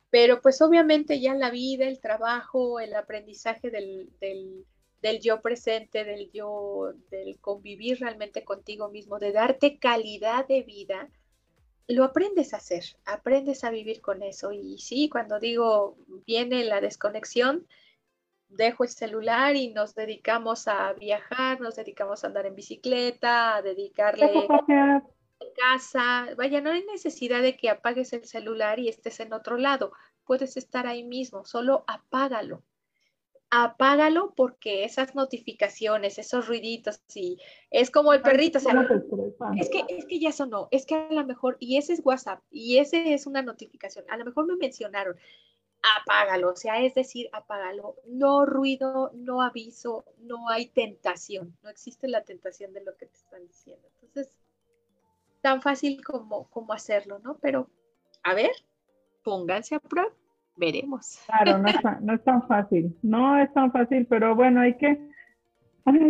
[0.09, 4.65] pero pues obviamente ya la vida, el trabajo, el aprendizaje del, del,
[5.01, 11.09] del, yo presente, del yo, del convivir realmente contigo mismo, de darte calidad de vida,
[11.87, 14.51] lo aprendes a hacer, aprendes a vivir con eso.
[14.51, 17.67] Y sí, cuando digo viene la desconexión,
[18.47, 23.61] dejo el celular y nos dedicamos a viajar, nos dedicamos a andar en bicicleta, a
[23.61, 24.47] dedicarle
[25.55, 26.27] casa.
[26.37, 29.91] Vaya, no hay necesidad de que apagues el celular y estés en otro lado.
[30.25, 32.63] Puedes estar ahí mismo, solo apágalo.
[33.49, 37.37] Apágalo porque esas notificaciones, esos ruiditos, sí,
[37.69, 41.55] es como el perrito, es que, es que ya sonó, es que a lo mejor,
[41.59, 45.15] y ese es WhatsApp, y ese es una notificación, a lo mejor me mencionaron,
[46.01, 47.95] apágalo, o sea, es decir, apágalo.
[48.07, 53.15] No ruido, no aviso, no hay tentación, no existe la tentación de lo que te
[53.15, 53.87] están diciendo.
[54.01, 54.35] Entonces,
[55.45, 57.37] tan fácil como, como hacerlo, ¿no?
[57.39, 57.67] Pero,
[58.23, 58.49] a ver,
[59.23, 60.09] pónganse a prueba,
[60.55, 61.19] veremos.
[61.27, 61.69] Claro, no
[62.01, 64.99] no es tan fácil, no es tan fácil, pero bueno, hay que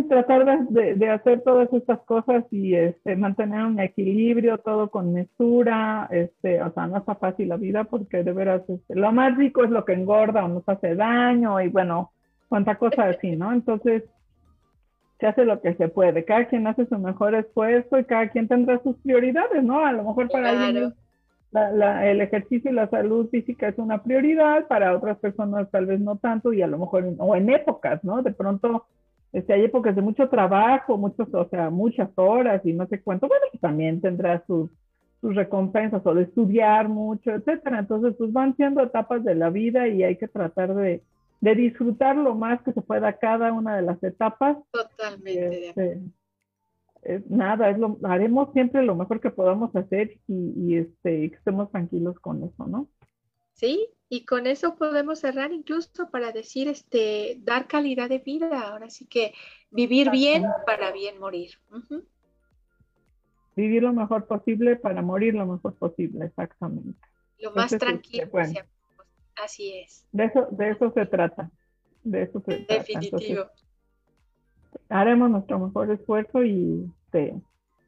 [0.07, 6.64] tratar de, hacer todas estas cosas y este, mantener un equilibrio, todo con mesura, este,
[6.64, 9.70] o sea, no está fácil la vida porque de veras este, lo más rico es
[9.70, 12.14] lo que engorda o nos hace daño y bueno,
[12.48, 13.52] cuánta cosa así, ¿no?
[13.52, 14.03] Entonces,
[15.20, 18.48] se hace lo que se puede, cada quien hace su mejor esfuerzo y cada quien
[18.48, 19.86] tendrá sus prioridades, ¿no?
[19.86, 20.94] A lo mejor para alguien
[22.04, 26.18] el ejercicio y la salud física es una prioridad, para otras personas tal vez no
[26.18, 28.22] tanto y a lo mejor, o en épocas, ¿no?
[28.22, 28.86] De pronto
[29.32, 33.28] este, hay épocas de mucho trabajo, muchos, o sea, muchas horas y no sé cuánto,
[33.28, 34.70] bueno, pues también tendrá sus,
[35.22, 37.80] sus recompensas o de estudiar mucho, etcétera.
[37.80, 41.02] Entonces, pues van siendo etapas de la vida y hay que tratar de,
[41.41, 44.57] de disfrutar lo más que se pueda cada una de las etapas.
[44.72, 45.70] Totalmente.
[45.70, 46.02] Este,
[47.03, 51.36] es, nada, es lo, haremos siempre lo mejor que podamos hacer y, y este, que
[51.36, 52.88] estemos tranquilos con eso, ¿no?
[53.53, 58.70] Sí, y con eso podemos cerrar incluso para decir, este, dar calidad de vida.
[58.70, 59.34] Ahora sí que
[59.72, 61.52] vivir bien para bien morir.
[63.56, 66.99] Vivir lo mejor posible para morir lo mejor posible, exactamente.
[67.40, 68.30] Lo más tranquilo.
[69.44, 70.07] Así es.
[70.12, 71.49] De eso, de eso se trata.
[72.03, 73.45] De eso se Definitivo.
[74.90, 77.36] haremos nuestro mejor esfuerzo y, este,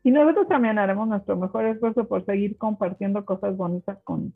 [0.04, 4.34] y nosotros también haremos nuestro mejor esfuerzo por seguir compartiendo cosas bonitas con,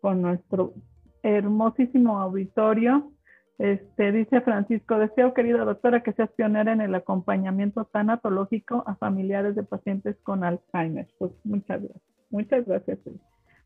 [0.00, 0.74] con nuestro
[1.22, 3.12] hermosísimo auditorio.
[3.58, 9.54] Este, dice Francisco, deseo, querida doctora, que seas pionera en el acompañamiento tanatológico a familiares
[9.54, 11.06] de pacientes con Alzheimer.
[11.18, 12.02] Pues muchas gracias.
[12.30, 12.98] Muchas gracias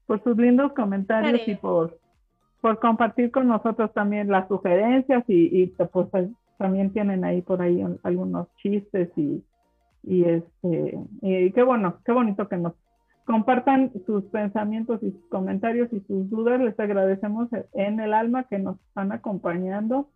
[0.06, 1.98] por sus lindos comentarios y por,
[2.60, 6.08] por compartir con nosotros también las sugerencias y, pues,
[6.58, 9.42] también tienen ahí por ahí algunos chistes y,
[10.02, 12.74] este y qué bueno, qué bonito que nos
[13.24, 16.60] compartan sus pensamientos y sus comentarios y sus dudas.
[16.60, 20.08] Les agradecemos en el alma que nos están acompañando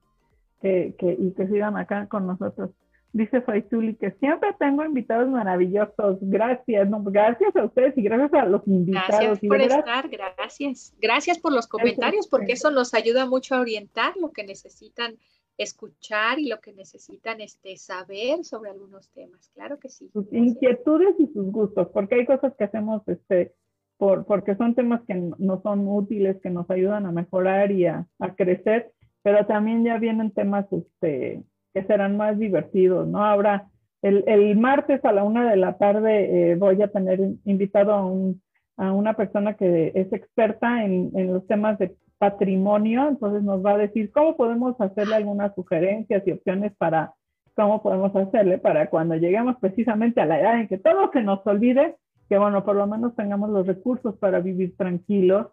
[0.63, 2.71] y que sigan acá con nosotros.
[3.13, 6.19] Dice Faisuli que siempre tengo invitados maravillosos.
[6.21, 9.09] Gracias, no, gracias a ustedes y gracias a los invitados.
[9.09, 10.95] Gracias por estar, gracias.
[11.01, 15.17] Gracias por los comentarios, porque eso nos ayuda mucho a orientar lo que necesitan
[15.63, 19.51] escuchar y lo que necesitan este, saber sobre algunos temas.
[19.55, 20.09] Claro que sí.
[20.13, 23.53] Sus inquietudes y sus gustos, porque hay cosas que hacemos este,
[23.99, 28.07] por, porque son temas que no son útiles, que nos ayudan a mejorar y a,
[28.37, 28.93] crecer,
[29.23, 31.43] pero también ya vienen temas este,
[31.73, 33.25] que serán más divertidos, ¿no?
[33.25, 33.69] Ahora,
[34.03, 38.05] el, el martes a la una de la tarde eh, voy a tener invitado a,
[38.05, 38.41] un,
[38.77, 43.73] a, una persona que es experta en, en, los temas de patrimonio, entonces nos va
[43.73, 47.15] a decir cómo podemos hacerle algunas sugerencias y opciones para
[47.55, 51.47] cómo podemos hacerle para cuando lleguemos precisamente a la edad en que todo se nos
[51.47, 51.97] olvide,
[52.29, 55.49] que bueno, por lo menos tengamos los recursos para vivir tranquilos.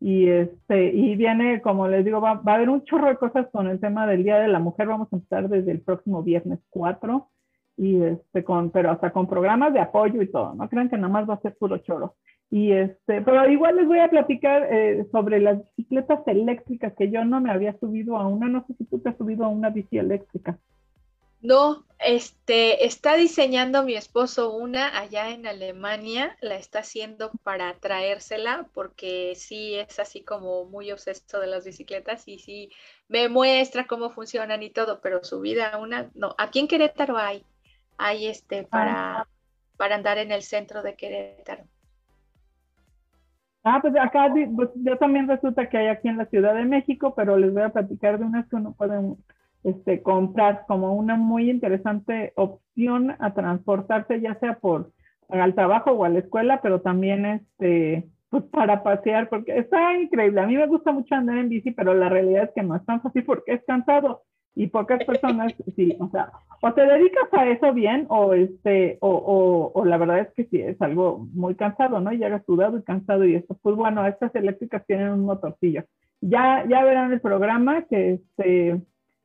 [0.00, 3.68] Y, este, y viene, como les digo, va, a haber un chorro de cosas con
[3.68, 4.88] el tema del Día de la Mujer.
[4.88, 7.28] Vamos a empezar desde el próximo viernes 4
[7.76, 11.08] y este, con, pero hasta con programas de apoyo y todo, no crean que nada
[11.08, 12.16] más va a ser puro choro.
[12.50, 17.24] Y este, pero igual les voy a platicar eh, sobre las bicicletas eléctricas que yo
[17.24, 19.70] no me había subido a una, no sé si tú te has subido a una
[19.70, 20.58] bici eléctrica.
[21.42, 28.66] No, este, está diseñando mi esposo una allá en Alemania, la está haciendo para traérsela
[28.74, 32.70] porque sí es así como muy obseso de las bicicletas y sí
[33.08, 37.44] me muestra cómo funcionan y todo, pero subida a una, no, aquí en Querétaro hay,
[37.96, 39.26] hay este para,
[39.78, 41.64] para andar en el centro de Querétaro.
[43.62, 47.14] Ah, pues acá pues, yo también resulta que hay aquí en la Ciudad de México,
[47.14, 48.98] pero les voy a platicar de unas que uno puede
[49.64, 54.90] este, comprar como una muy interesante opción a transportarse, ya sea por
[55.28, 60.40] al trabajo o a la escuela, pero también este, pues para pasear, porque está increíble.
[60.40, 62.84] A mí me gusta mucho andar en bici, pero la realidad es que no es
[62.84, 64.22] tan fácil porque es cansado
[64.54, 66.30] y pocas personas, sí, o sea,
[66.62, 70.44] o te dedicas a eso bien o este, o, o, o, la verdad es que
[70.44, 72.12] sí, es algo muy cansado, ¿no?
[72.12, 75.84] Llegas sudado y cansado y esto, pues bueno, estas eléctricas tienen un motorcillo.
[76.20, 78.82] Ya, ya verán el programa que este,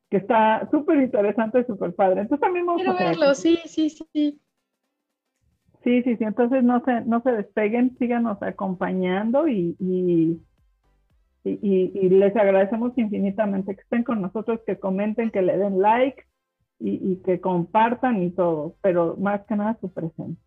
[0.09, 2.21] que está súper interesante y súper padre.
[2.21, 4.05] Entonces también vamos Quiero verlo, sí, sí, sí.
[5.83, 10.39] Sí, sí, sí, entonces no se, no se despeguen, síganos acompañando y, y
[11.45, 16.23] y, les agradecemos infinitamente que estén con nosotros, que comenten, que le den like
[16.79, 20.43] y, que compartan y todo, pero más que nada su presencia.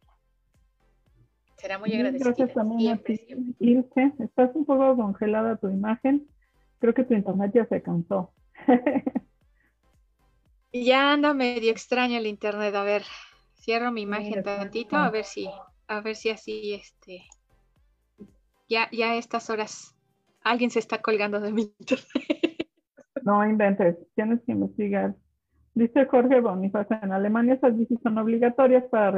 [1.56, 2.26] Será muy agradecida.
[2.26, 3.20] Gracias también a ti,
[3.60, 4.12] Ilse.
[4.18, 6.26] Estás un poco congelada tu imagen.
[6.80, 8.32] Creo que tu internet ya se cansó.
[10.72, 12.74] ya anda medio extraño el internet.
[12.74, 13.02] A ver,
[13.56, 15.48] cierro mi imagen tantito, a ver si,
[15.86, 17.24] a ver si así, este,
[18.68, 19.96] ya, ya a estas horas
[20.42, 21.72] alguien se está colgando de mi
[23.24, 25.14] No inventes, tienes que investigar.
[25.74, 29.10] Dice Jorge Bonifacio, en Alemania esas bicis son obligatorias para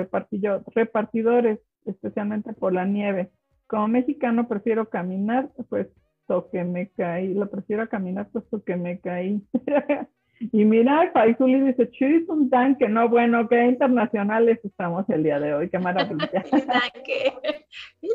[0.74, 3.30] repartidores, especialmente por la nieve.
[3.66, 7.34] Como mexicano prefiero caminar, puesto que me caí.
[7.34, 9.42] Lo prefiero caminar puesto que me caí.
[10.40, 11.90] y mira, Faisuli dice,
[12.28, 12.88] un tanque.
[12.88, 15.68] No, bueno, qué internacionales estamos el día de hoy.
[15.68, 16.30] Qué maravilla.
[16.66, 17.34] danke.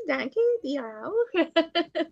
[0.08, 0.40] danke,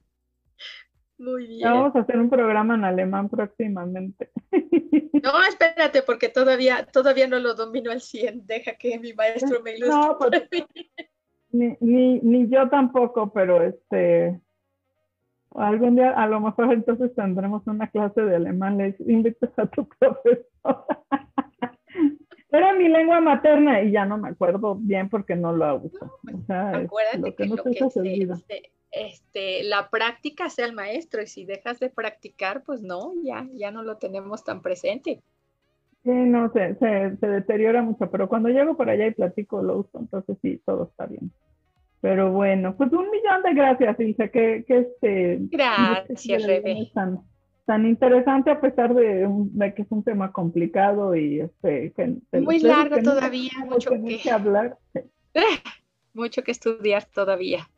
[1.18, 1.68] muy bien.
[1.68, 4.30] Vamos a hacer un programa en alemán próximamente.
[4.52, 8.46] No, espérate, porque todavía, todavía no lo domino al 100.
[8.46, 9.98] Deja que mi maestro me ilustre.
[9.98, 10.48] No, pues,
[11.52, 14.40] ni, ni, ni, yo tampoco, pero este
[15.56, 18.78] algún día a lo mejor entonces tendremos una clase de alemán.
[18.78, 20.86] Le invitas a tu profesor.
[22.52, 26.20] Era mi lengua materna y ya no me acuerdo bien porque no lo uso.
[26.22, 31.80] Pues, acuérdate que, lo que, se, este, la práctica sea el maestro y si dejas
[31.80, 35.24] de practicar, pues no, ya, ya no lo tenemos tan presente.
[36.04, 40.00] Sí, no, se, se, deteriora mucho, pero cuando llego por allá y platico lo uso,
[40.00, 41.32] entonces sí, todo está bien.
[42.04, 45.38] Pero bueno, pues un millón de gracias, dice que, que este...
[45.44, 46.92] Gracias, Rebe.
[46.94, 47.22] Tan,
[47.66, 49.26] tan interesante a pesar de,
[49.74, 51.94] que es un tema complicado y este...
[52.34, 54.78] Muy largo todavía, mucho que hablar.
[56.14, 57.70] mucho que estudiar todavía.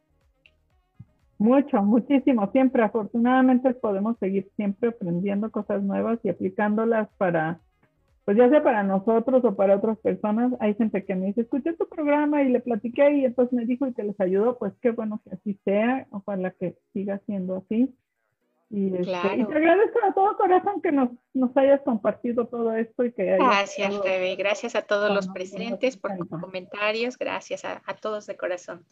[1.38, 2.81] Mucho, muchísimo, siempre.
[2.81, 7.60] Afortunadamente podemos seguir siempre aprendiendo cosas nuevas y aplicándolas para,
[8.26, 10.52] pues ya sea para nosotros o para otras personas.
[10.60, 13.85] Hay gente que me dice, escuché tu programa y le platiqué y entonces me dijo
[13.85, 14.57] y que les ayudó.
[14.57, 17.95] Pues qué bueno que así sea, ojalá que siga siendo así.
[18.72, 23.06] Y, este, y te agradezco a todo corazón que nos, nos hayas compartido todo esto
[23.06, 24.35] y que Gracias, Rebe.
[24.35, 27.19] Gracias a todos los presentes por tus comentarios.
[27.19, 28.84] Gracias a, a todos de corazón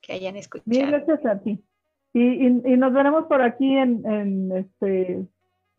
[0.00, 0.70] que hayan escuchado.
[0.70, 1.62] Mil gracias a ti.
[2.14, 5.26] Y, y, nos veremos por aquí en, en, este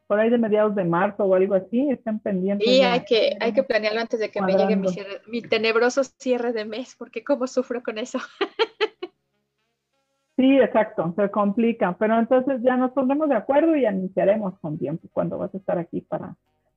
[0.08, 2.68] por ahí de mediados de marzo o algo así, estén pendientes.
[2.68, 4.90] Sí, hay que, hay que planearlo antes de que me llegue mi,
[5.28, 8.20] mi tenebroso cierre de mes, porque cómo sufro con eso.
[10.38, 15.08] Sí, exacto, se complica, pero entonces ya nos pondremos de acuerdo y anunciaremos con tiempo
[15.14, 16.36] cuando vas a estar aquí para,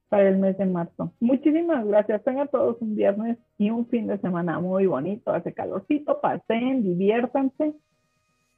[0.09, 1.13] para el mes de marzo.
[1.19, 2.23] Muchísimas gracias.
[2.23, 5.33] Tengan todos un viernes y un fin de semana muy bonito.
[5.33, 7.75] Hace calorcito, pasen, diviértanse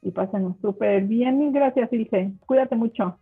[0.03, 1.41] y pasen súper bien.
[1.41, 2.33] Y gracias, Ilse.
[2.45, 3.17] Cuídate mucho.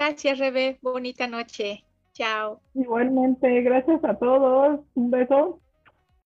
[0.00, 0.78] Gracias, Rebe.
[0.80, 1.84] Bonita noche.
[2.14, 2.62] Chao.
[2.72, 4.80] Igualmente, gracias a todos.
[4.94, 5.60] Un beso.